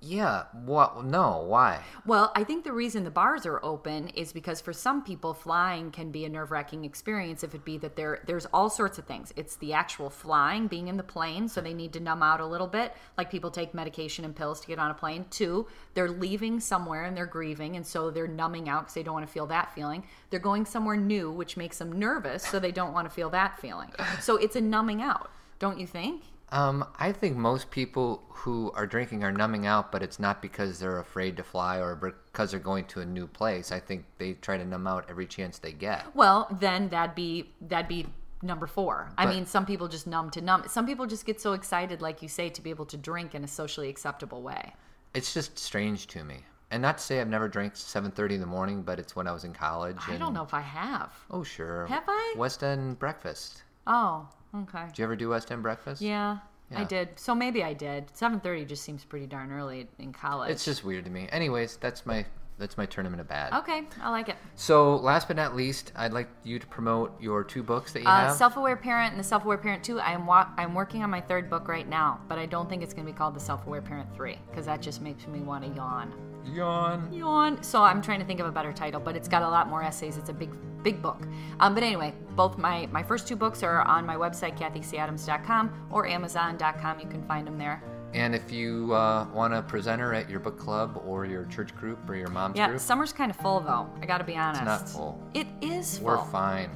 [0.00, 0.44] Yeah.
[0.52, 1.04] What?
[1.04, 1.44] No.
[1.48, 1.80] Why?
[2.04, 5.90] Well, I think the reason the bars are open is because for some people, flying
[5.90, 7.42] can be a nerve wracking experience.
[7.42, 9.32] If it be that there, there's all sorts of things.
[9.36, 12.46] It's the actual flying, being in the plane, so they need to numb out a
[12.46, 12.94] little bit.
[13.16, 15.24] Like people take medication and pills to get on a plane.
[15.30, 19.14] Two, they're leaving somewhere and they're grieving, and so they're numbing out because they don't
[19.14, 20.04] want to feel that feeling.
[20.30, 23.58] They're going somewhere new, which makes them nervous, so they don't want to feel that
[23.58, 23.90] feeling.
[24.20, 26.22] So it's a numbing out, don't you think?
[26.52, 30.78] Um, I think most people who are drinking are numbing out, but it's not because
[30.78, 33.72] they're afraid to fly or because they're going to a new place.
[33.72, 36.04] I think they try to numb out every chance they get.
[36.14, 38.06] Well, then that'd be that'd be
[38.42, 39.10] number four.
[39.18, 40.64] I mean, some people just numb to numb.
[40.68, 43.42] Some people just get so excited, like you say, to be able to drink in
[43.42, 44.74] a socially acceptable way.
[45.14, 46.44] It's just strange to me.
[46.70, 49.32] And not to say I've never drank 7:30 in the morning, but it's when I
[49.32, 49.96] was in college.
[50.06, 51.12] I and- don't know if I have.
[51.30, 51.86] Oh sure.
[51.86, 52.34] Have I?
[52.36, 53.62] West End breakfast.
[53.86, 54.86] Oh, okay.
[54.88, 56.00] Did you ever do West End breakfast?
[56.02, 56.38] Yeah,
[56.74, 57.10] I did.
[57.16, 58.04] So maybe I did.
[58.14, 60.50] Seven thirty just seems pretty darn early in college.
[60.50, 61.28] It's just weird to me.
[61.30, 62.24] Anyways, that's my
[62.58, 63.52] that's my tournament of bad.
[63.52, 63.82] okay.
[64.02, 64.36] I like it.
[64.54, 68.08] So last but not least, I'd like you to promote your two books that you
[68.08, 68.34] Uh, have.
[68.36, 70.00] Self-aware parent and the self-aware parent two.
[70.00, 72.82] I am wa- I'm working on my third book right now, but I don't think
[72.82, 75.64] it's going to be called the self-aware parent three because that just makes me want
[75.64, 76.14] to yawn.
[76.52, 77.12] Yawn.
[77.12, 77.62] yawn.
[77.62, 79.82] So I'm trying to think of a better title, but it's got a lot more
[79.82, 80.16] essays.
[80.16, 80.50] It's a big,
[80.82, 81.26] big book.
[81.60, 86.06] Um, but anyway, both my my first two books are on my website, kathycadams.com or
[86.06, 87.00] amazon.com.
[87.00, 87.82] You can find them there.
[88.14, 92.08] And if you uh, want a presenter at your book club or your church group
[92.08, 93.90] or your mom's Yeah, group, summer's kind of full though.
[94.00, 94.62] I got to be honest.
[94.62, 95.22] It's not full.
[95.34, 96.06] It is full.
[96.06, 96.70] we're fine.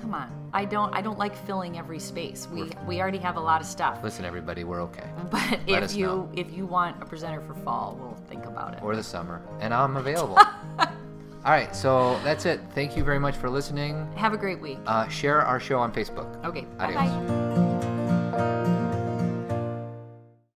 [0.00, 0.30] Come on.
[0.52, 0.92] I don't.
[0.94, 2.48] I don't like filling every space.
[2.52, 3.98] We we already have a lot of stuff.
[4.02, 5.08] Listen, everybody, we're okay.
[5.30, 6.28] But Let if you know.
[6.34, 8.82] if you want a presenter for fall, we'll think about it.
[8.82, 9.42] Or the summer.
[9.60, 10.38] And I'm available.
[11.42, 12.60] All right, so that's it.
[12.74, 14.10] Thank you very much for listening.
[14.16, 14.78] Have a great week.
[14.86, 16.44] Uh, share our show on Facebook.
[16.44, 16.66] Okay.
[16.78, 16.94] Adios.
[16.96, 18.66] Bye bye.